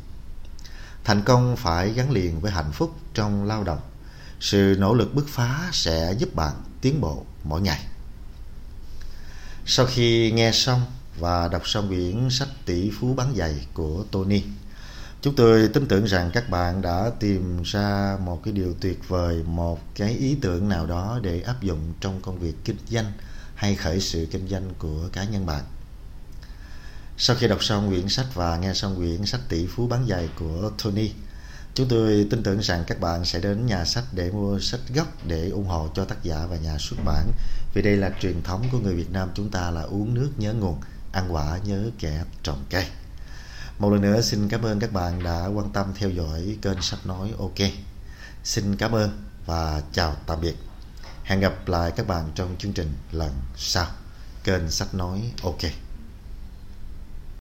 thành 1.06 1.22
công 1.22 1.56
phải 1.58 1.94
gắn 1.94 2.12
liền 2.12 2.40
với 2.40 2.52
hạnh 2.52 2.72
phúc 2.72 2.96
trong 3.14 3.46
lao 3.46 3.64
động 3.64 3.80
sự 4.40 4.76
nỗ 4.80 4.94
lực 4.94 5.16
bứt 5.16 5.26
phá 5.28 5.70
sẽ 5.74 6.16
giúp 6.18 6.36
bạn 6.36 6.54
tiến 6.82 7.02
bộ 7.02 7.26
mỗi 7.44 7.62
ngày 7.62 7.80
sau 9.66 9.86
khi 9.86 10.32
nghe 10.32 10.52
xong 10.52 10.82
và 11.20 11.48
đọc 11.48 11.68
xong 11.68 11.88
quyển 11.88 12.30
sách 12.30 12.50
tỷ 12.66 12.92
phú 13.00 13.14
bán 13.14 13.36
giày 13.36 13.68
của 13.74 14.04
tony 14.12 14.44
Chúng 15.26 15.36
tôi 15.36 15.70
tin 15.74 15.88
tưởng 15.88 16.06
rằng 16.06 16.32
các 16.34 16.50
bạn 16.50 16.82
đã 16.82 17.12
tìm 17.20 17.64
ra 17.64 18.18
một 18.26 18.42
cái 18.44 18.54
điều 18.54 18.74
tuyệt 18.82 19.00
vời, 19.08 19.44
một 19.44 19.80
cái 19.96 20.10
ý 20.10 20.38
tưởng 20.42 20.70
nào 20.70 20.86
đó 20.86 21.20
để 21.22 21.42
áp 21.42 21.62
dụng 21.62 21.94
trong 22.00 22.22
công 22.22 22.40
việc 22.40 22.54
kinh 22.66 22.78
doanh 22.90 23.12
hay 23.56 23.76
khởi 23.76 24.00
sự 24.00 24.28
kinh 24.32 24.48
doanh 24.48 24.70
của 24.80 25.10
cá 25.14 25.24
nhân 25.24 25.46
bạn. 25.46 25.64
Sau 27.18 27.36
khi 27.36 27.48
đọc 27.48 27.64
xong 27.64 27.90
quyển 27.90 28.10
sách 28.10 28.26
và 28.34 28.58
nghe 28.58 28.74
xong 28.74 28.96
quyển 28.96 29.26
sách 29.26 29.42
tỷ 29.50 29.68
phú 29.68 29.88
bán 29.88 30.06
giày 30.10 30.30
của 30.40 30.72
Tony, 30.84 31.12
chúng 31.74 31.88
tôi 31.88 32.28
tin 32.30 32.44
tưởng 32.44 32.60
rằng 32.60 32.84
các 32.88 33.00
bạn 33.00 33.26
sẽ 33.26 33.40
đến 33.40 33.66
nhà 33.66 33.86
sách 33.86 34.04
để 34.12 34.32
mua 34.32 34.60
sách 34.60 34.80
gốc 34.96 35.08
để 35.28 35.50
ủng 35.50 35.68
hộ 35.68 35.90
cho 35.96 36.06
tác 36.06 36.24
giả 36.24 36.46
và 36.50 36.58
nhà 36.58 36.78
xuất 36.80 36.98
bản. 37.06 37.32
Vì 37.74 37.82
đây 37.82 37.98
là 37.98 38.12
truyền 38.22 38.44
thống 38.44 38.68
của 38.72 38.80
người 38.80 38.96
Việt 38.96 39.12
Nam 39.12 39.30
chúng 39.36 39.50
ta 39.50 39.72
là 39.72 39.82
uống 39.82 40.14
nước 40.14 40.30
nhớ 40.38 40.54
nguồn, 40.54 40.82
ăn 41.12 41.34
quả 41.34 41.60
nhớ 41.66 41.90
kẻ 42.00 42.24
trồng 42.44 42.64
cây. 42.70 42.86
Một 43.80 43.90
lần 43.90 44.02
nữa 44.02 44.22
xin 44.22 44.50
cảm 44.50 44.62
ơn 44.62 44.80
các 44.80 44.92
bạn 44.92 45.24
đã 45.24 45.46
quan 45.46 45.70
tâm 45.74 45.94
theo 45.96 46.10
dõi 46.10 46.58
kênh 46.62 46.82
sách 46.82 47.06
nói 47.06 47.34
OK. 47.40 47.70
Xin 48.44 48.76
cảm 48.76 48.92
ơn 48.92 49.24
và 49.46 49.82
chào 49.92 50.16
tạm 50.28 50.42
biệt. 50.42 50.56
Hẹn 51.24 51.40
gặp 51.40 51.68
lại 51.68 51.92
các 51.96 52.08
bạn 52.08 52.32
trong 52.36 52.56
chương 52.60 52.74
trình 52.74 52.94
lần 53.12 53.32
sau. 53.58 53.88
Kênh 54.44 54.72
sách 54.72 54.94
nói 54.94 55.32
OK. 55.44 55.85